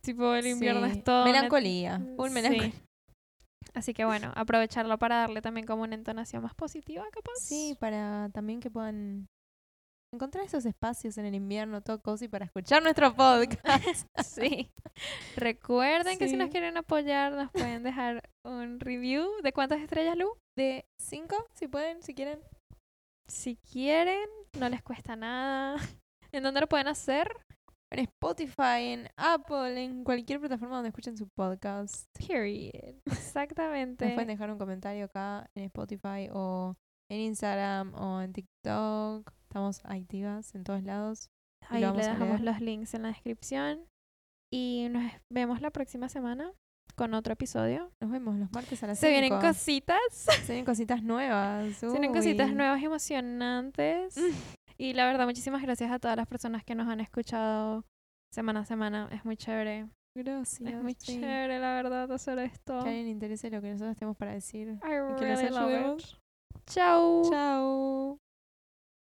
tipo 0.00 0.34
el 0.34 0.46
invierno 0.46 0.86
Sí. 0.86 0.98
es 0.98 1.04
todo. 1.04 1.24
Melancolía. 1.24 1.98
Sí. 1.98 2.30
melancolía. 2.30 2.72
Así 3.74 3.94
que 3.94 4.04
bueno, 4.04 4.32
aprovecharlo 4.34 4.98
para 4.98 5.16
darle 5.20 5.42
también 5.42 5.66
como 5.66 5.82
una 5.82 5.94
entonación 5.94 6.42
más 6.42 6.54
positiva, 6.54 7.04
capaz. 7.12 7.34
Sí, 7.40 7.76
para 7.78 8.28
también 8.32 8.58
que 8.60 8.70
puedan 8.70 9.28
encontrar 10.12 10.44
esos 10.44 10.66
espacios 10.66 11.16
en 11.18 11.26
el 11.26 11.36
invierno, 11.36 11.80
todo 11.82 12.00
cozy 12.00 12.26
para 12.26 12.44
escuchar 12.44 12.82
nuestro 12.82 13.14
podcast. 13.14 14.06
Sí. 14.24 14.68
Recuerden 15.36 16.18
que 16.18 16.28
si 16.28 16.36
nos 16.36 16.50
quieren 16.50 16.76
apoyar, 16.76 17.32
nos 17.32 17.50
pueden 17.52 17.82
dejar 17.82 18.22
un 18.44 18.80
review. 18.80 19.28
¿De 19.42 19.52
cuántas 19.52 19.80
estrellas, 19.80 20.16
Lu? 20.16 20.36
De 20.56 20.84
cinco, 21.00 21.36
si 21.54 21.68
pueden, 21.68 22.02
si 22.02 22.14
quieren. 22.14 22.40
Si 23.28 23.56
quieren, 23.56 24.28
no 24.58 24.68
les 24.68 24.82
cuesta 24.82 25.14
nada. 25.14 25.76
¿En 26.32 26.42
dónde 26.42 26.60
lo 26.60 26.68
pueden 26.68 26.88
hacer? 26.88 27.30
En 27.92 28.00
Spotify, 28.00 28.92
en 28.92 29.08
Apple, 29.16 29.82
en 29.82 30.04
cualquier 30.04 30.38
plataforma 30.38 30.76
donde 30.76 30.90
escuchen 30.90 31.16
su 31.16 31.28
podcast. 31.28 32.06
Period. 32.16 32.94
Nos 33.04 33.18
Exactamente. 33.18 34.14
pueden 34.14 34.28
dejar 34.28 34.50
un 34.50 34.58
comentario 34.58 35.06
acá 35.06 35.50
en 35.56 35.64
Spotify 35.64 36.28
o 36.32 36.76
en 37.10 37.20
Instagram 37.20 37.92
o 37.94 38.20
en 38.20 38.32
TikTok. 38.32 39.32
Estamos 39.42 39.80
activas 39.84 40.54
en 40.54 40.62
todos 40.62 40.84
lados. 40.84 41.30
Ahí 41.68 41.80
le 41.80 41.92
dejamos 41.92 42.40
los 42.40 42.60
links 42.60 42.94
en 42.94 43.02
la 43.02 43.08
descripción. 43.08 43.86
Y 44.52 44.88
nos 44.90 45.12
vemos 45.32 45.60
la 45.60 45.70
próxima 45.70 46.08
semana 46.08 46.52
con 46.96 47.14
otro 47.14 47.32
episodio. 47.32 47.90
Nos 48.00 48.10
vemos 48.10 48.36
los 48.36 48.52
martes 48.52 48.82
a 48.82 48.88
las 48.88 48.98
Se 48.98 49.10
vienen 49.10 49.38
cositas. 49.40 49.98
Se 50.12 50.52
vienen 50.52 50.64
cositas 50.64 51.02
nuevas. 51.02 51.76
Se 51.76 51.88
vienen 51.88 52.12
cositas 52.12 52.52
nuevas 52.52 52.82
emocionantes. 52.82 54.14
Y 54.80 54.94
la 54.94 55.04
verdad, 55.04 55.26
muchísimas 55.26 55.60
gracias 55.60 55.92
a 55.92 55.98
todas 55.98 56.16
las 56.16 56.26
personas 56.26 56.64
que 56.64 56.74
nos 56.74 56.88
han 56.88 57.00
escuchado 57.00 57.84
semana 58.32 58.60
a 58.60 58.64
semana. 58.64 59.10
Es 59.12 59.26
muy 59.26 59.36
chévere. 59.36 59.90
Gracias. 60.16 60.72
es 60.72 60.82
muy 60.82 60.96
sí. 60.98 61.20
chévere, 61.20 61.58
la 61.58 61.74
verdad, 61.74 62.10
hacer 62.10 62.38
esto. 62.38 62.78
Que 62.82 62.88
a 62.88 62.90
alguien 62.90 63.08
interese 63.08 63.50
lo 63.50 63.60
que 63.60 63.72
nosotros 63.72 63.94
tenemos 63.98 64.16
para 64.16 64.32
decir. 64.32 64.68
I 64.68 64.78
que 64.80 64.98
los 64.98 65.20
really 65.20 65.50
love 65.50 65.58
ayudemos. 65.64 66.20
Chao. 66.64 67.30
Chao. 67.30 68.18